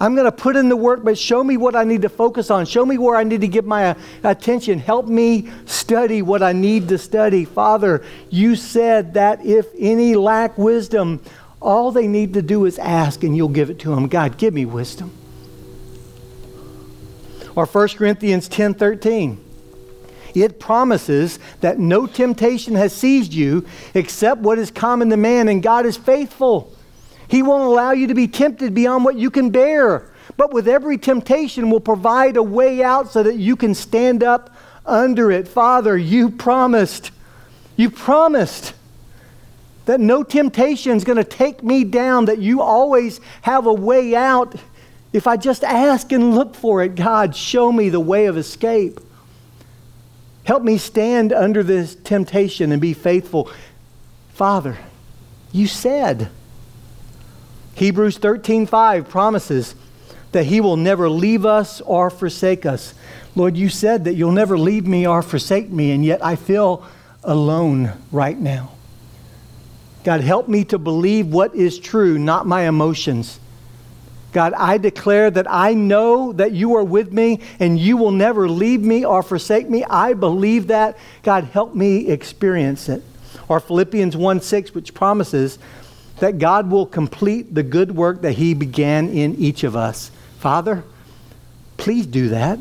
I'm 0.00 0.16
going 0.16 0.24
to 0.24 0.32
put 0.32 0.56
in 0.56 0.68
the 0.68 0.76
work, 0.76 1.04
but 1.04 1.16
show 1.16 1.44
me 1.44 1.56
what 1.56 1.76
I 1.76 1.84
need 1.84 2.02
to 2.02 2.08
focus 2.08 2.50
on. 2.50 2.66
Show 2.66 2.84
me 2.84 2.98
where 2.98 3.16
I 3.16 3.22
need 3.22 3.42
to 3.42 3.48
give 3.48 3.64
my 3.64 3.90
uh, 3.90 3.94
attention. 4.24 4.80
Help 4.80 5.06
me 5.06 5.50
study 5.66 6.20
what 6.20 6.42
I 6.42 6.52
need 6.52 6.88
to 6.88 6.98
study. 6.98 7.44
Father, 7.44 8.04
you 8.28 8.56
said 8.56 9.14
that 9.14 9.46
if 9.46 9.66
any 9.78 10.16
lack 10.16 10.58
wisdom, 10.58 11.22
all 11.62 11.92
they 11.92 12.08
need 12.08 12.34
to 12.34 12.42
do 12.42 12.64
is 12.64 12.78
ask 12.78 13.22
and 13.22 13.36
you'll 13.36 13.48
give 13.48 13.70
it 13.70 13.78
to 13.80 13.94
them. 13.94 14.08
God, 14.08 14.36
give 14.36 14.52
me 14.52 14.64
wisdom. 14.64 15.12
Or 17.54 17.64
1 17.64 17.88
Corinthians 17.90 18.48
10 18.48 18.74
13. 18.74 19.43
It 20.34 20.58
promises 20.58 21.38
that 21.60 21.78
no 21.78 22.06
temptation 22.06 22.74
has 22.74 22.92
seized 22.92 23.32
you 23.32 23.66
except 23.94 24.40
what 24.40 24.58
is 24.58 24.70
common 24.70 25.10
to 25.10 25.16
man, 25.16 25.48
and 25.48 25.62
God 25.62 25.86
is 25.86 25.96
faithful. 25.96 26.72
He 27.28 27.42
won't 27.42 27.64
allow 27.64 27.92
you 27.92 28.08
to 28.08 28.14
be 28.14 28.28
tempted 28.28 28.74
beyond 28.74 29.04
what 29.04 29.16
you 29.16 29.30
can 29.30 29.50
bear. 29.50 30.10
But 30.36 30.52
with 30.52 30.68
every 30.68 30.98
temptation, 30.98 31.70
will 31.70 31.80
provide 31.80 32.36
a 32.36 32.42
way 32.42 32.82
out 32.82 33.10
so 33.10 33.22
that 33.22 33.36
you 33.36 33.56
can 33.56 33.74
stand 33.74 34.22
up 34.22 34.54
under 34.84 35.30
it. 35.30 35.46
Father, 35.46 35.96
you 35.96 36.30
promised, 36.30 37.10
you 37.76 37.90
promised 37.90 38.74
that 39.86 40.00
no 40.00 40.22
temptation 40.22 40.92
is 40.96 41.04
going 41.04 41.18
to 41.18 41.24
take 41.24 41.62
me 41.62 41.84
down, 41.84 42.24
that 42.24 42.38
you 42.38 42.62
always 42.62 43.20
have 43.42 43.66
a 43.66 43.72
way 43.72 44.14
out. 44.14 44.54
If 45.12 45.26
I 45.26 45.36
just 45.36 45.62
ask 45.62 46.10
and 46.10 46.34
look 46.34 46.54
for 46.54 46.82
it, 46.82 46.94
God, 46.94 47.36
show 47.36 47.70
me 47.70 47.88
the 47.88 48.00
way 48.00 48.26
of 48.26 48.36
escape. 48.36 49.00
Help 50.44 50.62
me 50.62 50.78
stand 50.78 51.32
under 51.32 51.62
this 51.62 51.94
temptation 51.94 52.70
and 52.70 52.80
be 52.80 52.92
faithful. 52.92 53.50
Father, 54.34 54.78
you 55.52 55.66
said. 55.66 56.28
Hebrews 57.74 58.18
13:5 58.18 59.08
promises 59.08 59.74
that 60.32 60.44
he 60.44 60.60
will 60.60 60.76
never 60.76 61.08
leave 61.08 61.44
us 61.46 61.80
or 61.80 62.10
forsake 62.10 62.66
us. 62.66 62.94
Lord, 63.34 63.56
you 63.56 63.68
said 63.68 64.04
that 64.04 64.14
you'll 64.14 64.32
never 64.32 64.58
leave 64.58 64.86
me 64.86 65.06
or 65.06 65.22
forsake 65.22 65.70
me, 65.70 65.90
and 65.90 66.04
yet 66.04 66.24
I 66.24 66.36
feel 66.36 66.84
alone 67.22 67.92
right 68.12 68.38
now. 68.38 68.70
God, 70.04 70.20
help 70.20 70.48
me 70.48 70.64
to 70.64 70.78
believe 70.78 71.28
what 71.28 71.54
is 71.54 71.78
true, 71.78 72.18
not 72.18 72.46
my 72.46 72.68
emotions. 72.68 73.40
God, 74.34 74.52
I 74.54 74.78
declare 74.78 75.30
that 75.30 75.46
I 75.48 75.74
know 75.74 76.32
that 76.32 76.50
you 76.50 76.74
are 76.74 76.82
with 76.82 77.12
me 77.12 77.40
and 77.60 77.78
you 77.78 77.96
will 77.96 78.10
never 78.10 78.48
leave 78.48 78.82
me 78.82 79.06
or 79.06 79.22
forsake 79.22 79.70
me. 79.70 79.84
I 79.84 80.12
believe 80.12 80.66
that. 80.66 80.98
God, 81.22 81.44
help 81.44 81.76
me 81.76 82.08
experience 82.08 82.88
it. 82.88 83.04
Or 83.46 83.60
Philippians 83.60 84.16
1 84.16 84.40
6, 84.40 84.74
which 84.74 84.92
promises 84.92 85.60
that 86.18 86.40
God 86.40 86.68
will 86.68 86.84
complete 86.84 87.54
the 87.54 87.62
good 87.62 87.94
work 87.94 88.22
that 88.22 88.32
he 88.32 88.54
began 88.54 89.08
in 89.08 89.36
each 89.36 89.62
of 89.62 89.76
us. 89.76 90.10
Father, 90.40 90.82
please 91.76 92.04
do 92.04 92.30
that. 92.30 92.58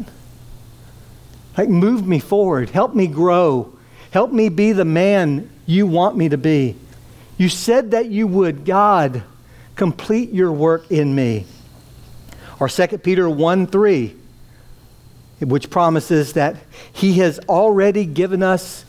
Like, 1.57 1.69
move 1.69 2.05
me 2.05 2.19
forward. 2.19 2.69
Help 2.69 2.93
me 2.93 3.07
grow. 3.07 3.73
Help 4.11 4.31
me 4.31 4.49
be 4.49 4.73
the 4.73 4.85
man 4.85 5.49
you 5.65 5.87
want 5.87 6.17
me 6.17 6.29
to 6.29 6.37
be. 6.37 6.75
You 7.39 7.49
said 7.49 7.91
that 7.91 8.11
you 8.11 8.27
would. 8.27 8.63
God, 8.63 9.23
complete 9.75 10.31
your 10.31 10.51
work 10.51 10.91
in 10.91 11.15
me. 11.15 11.47
Or 12.59 12.69
2 12.69 12.99
Peter 12.99 13.29
1 13.29 13.67
3, 13.67 14.15
which 15.41 15.69
promises 15.69 16.33
that 16.33 16.57
he 16.91 17.13
has 17.19 17.39
already 17.49 18.05
given 18.05 18.43
us 18.43 18.85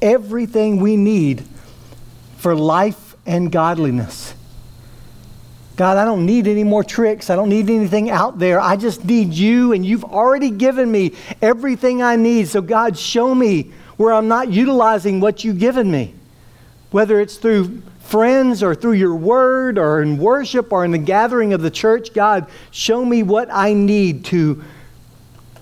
everything 0.00 0.80
we 0.80 0.96
need 0.96 1.44
for 2.36 2.54
life 2.54 3.16
and 3.26 3.50
godliness. 3.50 4.34
God, 5.78 5.96
I 5.96 6.04
don't 6.04 6.26
need 6.26 6.48
any 6.48 6.64
more 6.64 6.82
tricks. 6.82 7.30
I 7.30 7.36
don't 7.36 7.48
need 7.48 7.70
anything 7.70 8.10
out 8.10 8.40
there. 8.40 8.58
I 8.60 8.74
just 8.74 9.04
need 9.04 9.32
you, 9.32 9.72
and 9.72 9.86
you've 9.86 10.04
already 10.04 10.50
given 10.50 10.90
me 10.90 11.14
everything 11.40 12.02
I 12.02 12.16
need. 12.16 12.48
So, 12.48 12.60
God, 12.60 12.98
show 12.98 13.32
me 13.32 13.70
where 13.96 14.12
I'm 14.12 14.26
not 14.26 14.50
utilizing 14.50 15.20
what 15.20 15.44
you've 15.44 15.60
given 15.60 15.88
me, 15.88 16.14
whether 16.90 17.20
it's 17.20 17.36
through 17.36 17.82
friends 18.00 18.62
or 18.62 18.74
through 18.74 18.92
your 18.92 19.14
word 19.14 19.78
or 19.78 20.00
in 20.00 20.16
worship 20.16 20.72
or 20.72 20.84
in 20.84 20.92
the 20.92 20.98
gathering 20.98 21.52
of 21.52 21.60
the 21.60 21.70
church. 21.70 22.14
God, 22.14 22.46
show 22.70 23.04
me 23.04 23.22
what 23.22 23.48
I 23.52 23.74
need 23.74 24.24
to 24.26 24.64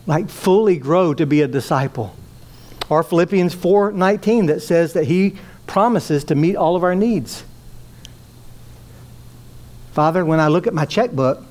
like 0.07 0.29
fully 0.29 0.79
grow 0.79 1.13
to 1.15 1.27
be 1.27 1.43
a 1.43 1.49
disciple. 1.49 2.15
Or 2.89 3.03
Philippians 3.03 3.55
4:19 3.55 4.47
that 4.47 4.63
says 4.63 4.93
that 4.93 5.05
he 5.05 5.35
promises 5.67 6.23
to 6.25 6.37
meet 6.37 6.55
all 6.55 6.77
of 6.77 6.85
our 6.85 6.95
needs. 6.95 7.43
Father, 9.93 10.25
when 10.25 10.39
I 10.39 10.47
look 10.47 10.67
at 10.67 10.75
my 10.75 10.85
checkbook, 10.85 11.43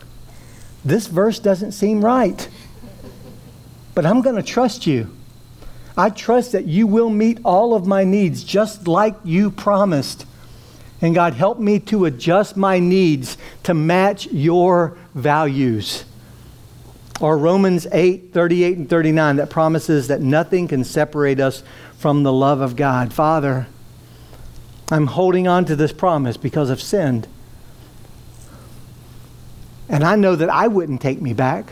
this 0.85 1.07
verse 1.07 1.39
doesn't 1.39 1.73
seem 1.73 2.05
right. 2.05 2.47
But 3.95 4.05
I'm 4.05 4.21
going 4.21 4.35
to 4.35 4.43
trust 4.43 4.85
you. 4.85 5.09
I 5.97 6.09
trust 6.09 6.51
that 6.51 6.65
you 6.65 6.87
will 6.87 7.09
meet 7.09 7.39
all 7.45 7.73
of 7.73 7.87
my 7.87 8.03
needs 8.03 8.43
just 8.43 8.87
like 8.87 9.15
you 9.23 9.49
promised. 9.49 10.25
And 11.01 11.15
God, 11.15 11.33
help 11.33 11.59
me 11.59 11.79
to 11.81 12.05
adjust 12.05 12.57
my 12.57 12.79
needs 12.79 13.37
to 13.63 13.73
match 13.73 14.27
your 14.27 14.97
values. 15.13 16.03
Or 17.21 17.37
Romans 17.37 17.87
8, 17.91 18.33
38 18.33 18.77
and 18.77 18.89
39 18.89 19.37
that 19.37 19.49
promises 19.49 20.09
that 20.09 20.21
nothing 20.21 20.67
can 20.67 20.83
separate 20.83 21.39
us 21.39 21.63
from 21.97 22.23
the 22.23 22.33
love 22.33 22.59
of 22.59 22.75
God. 22.75 23.13
Father, 23.13 23.67
I'm 24.91 25.07
holding 25.07 25.47
on 25.47 25.63
to 25.65 25.75
this 25.77 25.93
promise 25.93 26.35
because 26.35 26.69
I've 26.69 26.81
sinned. 26.81 27.27
And 29.87 30.03
I 30.03 30.17
know 30.17 30.35
that 30.35 30.49
I 30.49 30.67
wouldn't 30.67 31.01
take 31.01 31.21
me 31.21 31.31
back. 31.31 31.71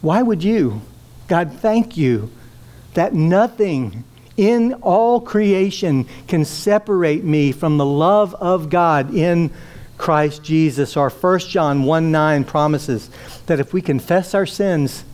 Why 0.00 0.22
would 0.22 0.42
you? 0.42 0.80
God, 1.28 1.52
thank 1.52 1.96
you 1.96 2.30
that 2.94 3.14
nothing 3.14 4.04
in 4.36 4.74
all 4.74 5.20
creation 5.20 6.06
can 6.26 6.44
separate 6.44 7.24
me 7.24 7.52
from 7.52 7.78
the 7.78 7.86
love 7.86 8.34
of 8.34 8.68
God 8.68 9.14
in 9.14 9.50
Christ 9.96 10.42
Jesus. 10.42 10.96
Our 10.96 11.10
1 11.10 11.38
John 11.40 11.84
1 11.84 12.10
9 12.10 12.44
promises 12.44 13.10
that 13.46 13.60
if 13.60 13.72
we 13.72 13.80
confess 13.80 14.34
our 14.34 14.46
sins, 14.46 15.04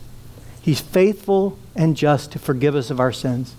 He's 0.63 0.81
faithful 0.81 1.59
and 1.75 1.97
just 1.97 2.33
to 2.33 2.39
forgive 2.39 2.75
us 2.75 2.91
of 2.91 3.01
our 3.01 3.13
sins 3.13 3.55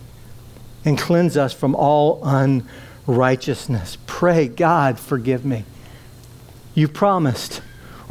and 0.85 0.97
cleanse 0.97 1.37
us 1.37 1.53
from 1.53 1.75
all 1.75 2.21
unrighteousness. 2.23 3.97
Pray, 4.05 4.47
God, 4.47 4.99
forgive 4.99 5.45
me. 5.45 5.65
You 6.73 6.87
promised 6.87 7.61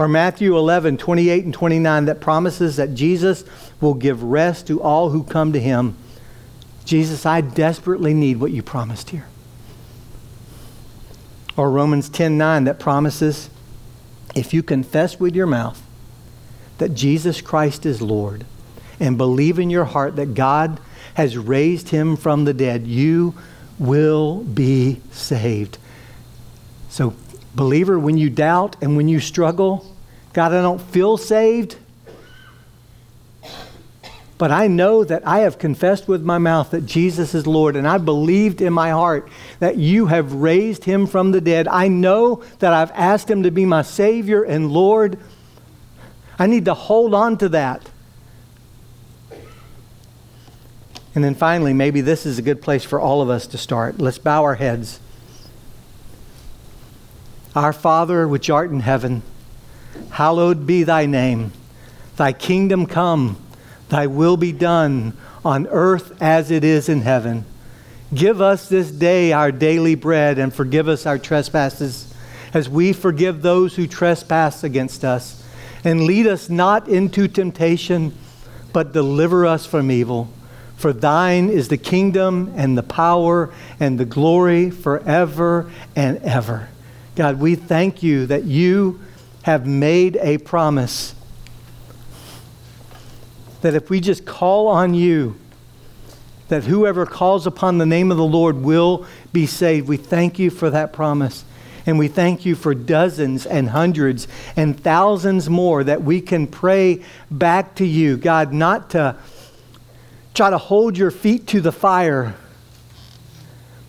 or 0.00 0.08
Matthew 0.08 0.56
11, 0.56 0.96
28 0.96 1.44
and 1.44 1.52
29, 1.52 2.06
that 2.06 2.22
promises 2.22 2.76
that 2.76 2.94
Jesus 2.94 3.44
will 3.82 3.92
give 3.92 4.22
rest 4.22 4.66
to 4.68 4.80
all 4.80 5.10
who 5.10 5.22
come 5.22 5.52
to 5.52 5.60
him. 5.60 5.94
Jesus, 6.86 7.26
I 7.26 7.42
desperately 7.42 8.14
need 8.14 8.38
what 8.38 8.50
you 8.50 8.62
promised 8.62 9.10
here. 9.10 9.26
Or 11.54 11.70
Romans 11.70 12.08
10, 12.08 12.38
9, 12.38 12.64
that 12.64 12.80
promises 12.80 13.50
if 14.34 14.54
you 14.54 14.62
confess 14.62 15.20
with 15.20 15.36
your 15.36 15.46
mouth 15.46 15.82
that 16.78 16.94
Jesus 16.94 17.42
Christ 17.42 17.84
is 17.84 18.00
Lord 18.00 18.46
and 18.98 19.18
believe 19.18 19.58
in 19.58 19.68
your 19.68 19.84
heart 19.84 20.16
that 20.16 20.32
God 20.32 20.80
has 21.12 21.36
raised 21.36 21.90
him 21.90 22.16
from 22.16 22.46
the 22.46 22.54
dead, 22.54 22.86
you 22.86 23.34
will 23.78 24.44
be 24.44 25.02
saved. 25.12 25.76
So 26.88 27.14
Believer, 27.54 27.98
when 27.98 28.16
you 28.16 28.30
doubt 28.30 28.76
and 28.80 28.96
when 28.96 29.08
you 29.08 29.20
struggle, 29.20 29.84
God, 30.32 30.52
I 30.52 30.62
don't 30.62 30.80
feel 30.80 31.16
saved, 31.16 31.76
but 34.38 34.50
I 34.50 34.68
know 34.68 35.04
that 35.04 35.26
I 35.26 35.40
have 35.40 35.58
confessed 35.58 36.08
with 36.08 36.22
my 36.22 36.38
mouth 36.38 36.70
that 36.70 36.86
Jesus 36.86 37.34
is 37.34 37.46
Lord, 37.46 37.76
and 37.76 37.86
I 37.86 37.98
believed 37.98 38.62
in 38.62 38.72
my 38.72 38.90
heart 38.90 39.28
that 39.58 39.76
you 39.76 40.06
have 40.06 40.32
raised 40.32 40.84
him 40.84 41.06
from 41.06 41.32
the 41.32 41.40
dead. 41.40 41.68
I 41.68 41.88
know 41.88 42.42
that 42.60 42.72
I've 42.72 42.92
asked 42.92 43.30
him 43.30 43.42
to 43.42 43.50
be 43.50 43.66
my 43.66 43.82
Savior 43.82 44.42
and 44.42 44.70
Lord. 44.70 45.18
I 46.38 46.46
need 46.46 46.64
to 46.64 46.74
hold 46.74 47.12
on 47.12 47.36
to 47.38 47.50
that. 47.50 47.90
And 51.14 51.24
then 51.24 51.34
finally, 51.34 51.74
maybe 51.74 52.00
this 52.00 52.24
is 52.24 52.38
a 52.38 52.42
good 52.42 52.62
place 52.62 52.84
for 52.84 53.00
all 53.00 53.20
of 53.20 53.28
us 53.28 53.46
to 53.48 53.58
start. 53.58 53.98
Let's 53.98 54.18
bow 54.18 54.44
our 54.44 54.54
heads. 54.54 55.00
Our 57.54 57.72
Father, 57.72 58.28
which 58.28 58.48
art 58.48 58.70
in 58.70 58.80
heaven, 58.80 59.22
hallowed 60.10 60.66
be 60.66 60.84
thy 60.84 61.06
name. 61.06 61.52
Thy 62.16 62.32
kingdom 62.32 62.86
come, 62.86 63.36
thy 63.88 64.06
will 64.06 64.36
be 64.36 64.52
done 64.52 65.16
on 65.44 65.66
earth 65.68 66.20
as 66.22 66.50
it 66.50 66.64
is 66.64 66.88
in 66.88 67.00
heaven. 67.00 67.44
Give 68.14 68.40
us 68.40 68.68
this 68.68 68.90
day 68.90 69.32
our 69.32 69.52
daily 69.52 69.94
bread 69.94 70.38
and 70.38 70.52
forgive 70.52 70.88
us 70.88 71.06
our 71.06 71.18
trespasses 71.18 72.12
as 72.52 72.68
we 72.68 72.92
forgive 72.92 73.42
those 73.42 73.76
who 73.76 73.86
trespass 73.86 74.64
against 74.64 75.04
us. 75.04 75.42
And 75.84 76.04
lead 76.04 76.26
us 76.26 76.50
not 76.50 76.88
into 76.88 77.28
temptation, 77.28 78.12
but 78.72 78.92
deliver 78.92 79.46
us 79.46 79.64
from 79.64 79.90
evil. 79.90 80.28
For 80.76 80.92
thine 80.92 81.48
is 81.48 81.68
the 81.68 81.78
kingdom 81.78 82.52
and 82.56 82.76
the 82.76 82.82
power 82.82 83.52
and 83.78 83.98
the 83.98 84.04
glory 84.04 84.70
forever 84.70 85.70
and 85.94 86.18
ever. 86.18 86.68
God, 87.16 87.40
we 87.40 87.54
thank 87.54 88.02
you 88.02 88.26
that 88.26 88.44
you 88.44 89.00
have 89.42 89.66
made 89.66 90.16
a 90.16 90.38
promise 90.38 91.14
that 93.62 93.74
if 93.74 93.90
we 93.90 94.00
just 94.00 94.24
call 94.24 94.68
on 94.68 94.94
you, 94.94 95.36
that 96.48 96.64
whoever 96.64 97.06
calls 97.06 97.46
upon 97.46 97.78
the 97.78 97.86
name 97.86 98.10
of 98.10 98.16
the 98.16 98.24
Lord 98.24 98.56
will 98.56 99.06
be 99.32 99.46
saved. 99.46 99.88
We 99.88 99.96
thank 99.96 100.38
you 100.38 100.50
for 100.50 100.70
that 100.70 100.92
promise. 100.92 101.44
And 101.86 101.98
we 101.98 102.08
thank 102.08 102.44
you 102.44 102.54
for 102.54 102.74
dozens 102.74 103.46
and 103.46 103.70
hundreds 103.70 104.28
and 104.56 104.78
thousands 104.78 105.48
more 105.48 105.82
that 105.84 106.02
we 106.02 106.20
can 106.20 106.46
pray 106.46 107.04
back 107.30 107.74
to 107.76 107.86
you, 107.86 108.16
God, 108.16 108.52
not 108.52 108.90
to 108.90 109.16
try 110.34 110.50
to 110.50 110.58
hold 110.58 110.98
your 110.98 111.10
feet 111.10 111.46
to 111.48 111.60
the 111.60 111.72
fire, 111.72 112.34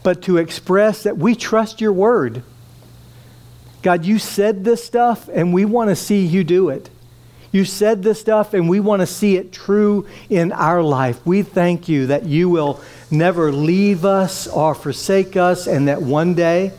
but 0.03 0.22
to 0.24 0.38
express 0.38 1.03
that 1.03 1.17
we 1.17 1.36
trust 1.36 1.82
your 1.82 1.93
word. 1.93 2.43
God, 3.82 4.05
you 4.05 4.19
said 4.19 4.63
this 4.63 4.84
stuff 4.84 5.29
and 5.34 5.53
we 5.53 5.65
want 5.65 5.89
to 5.89 5.95
see 5.95 6.25
you 6.25 6.43
do 6.43 6.69
it. 6.69 6.89
You 7.51 7.65
said 7.65 8.03
this 8.03 8.19
stuff 8.21 8.53
and 8.53 8.69
we 8.69 8.79
want 8.79 9.01
to 9.01 9.05
see 9.05 9.36
it 9.36 9.51
true 9.51 10.07
in 10.29 10.51
our 10.51 10.82
life. 10.82 11.25
We 11.25 11.43
thank 11.43 11.89
you 11.89 12.07
that 12.07 12.25
you 12.25 12.47
will 12.49 12.79
never 13.09 13.51
leave 13.51 14.05
us 14.05 14.47
or 14.47 14.73
forsake 14.73 15.36
us, 15.36 15.67
and 15.67 15.89
that 15.89 16.01
one 16.01 16.34
day, 16.34 16.71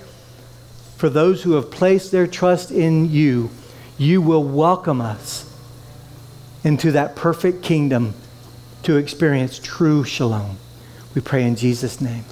for 0.97 1.11
those 1.11 1.43
who 1.43 1.53
have 1.53 1.71
placed 1.71 2.11
their 2.11 2.27
trust 2.27 2.71
in 2.71 3.11
you, 3.11 3.51
you 3.99 4.23
will 4.23 4.45
welcome 4.45 5.01
us 5.03 5.55
into 6.65 6.93
that 6.93 7.17
perfect 7.17 7.63
kingdom 7.63 8.15
to 8.85 8.97
experience 8.97 9.59
true 9.59 10.05
shalom. 10.05 10.57
We 11.15 11.21
pray 11.21 11.45
in 11.45 11.57
Jesus' 11.57 12.01
name. 12.01 12.25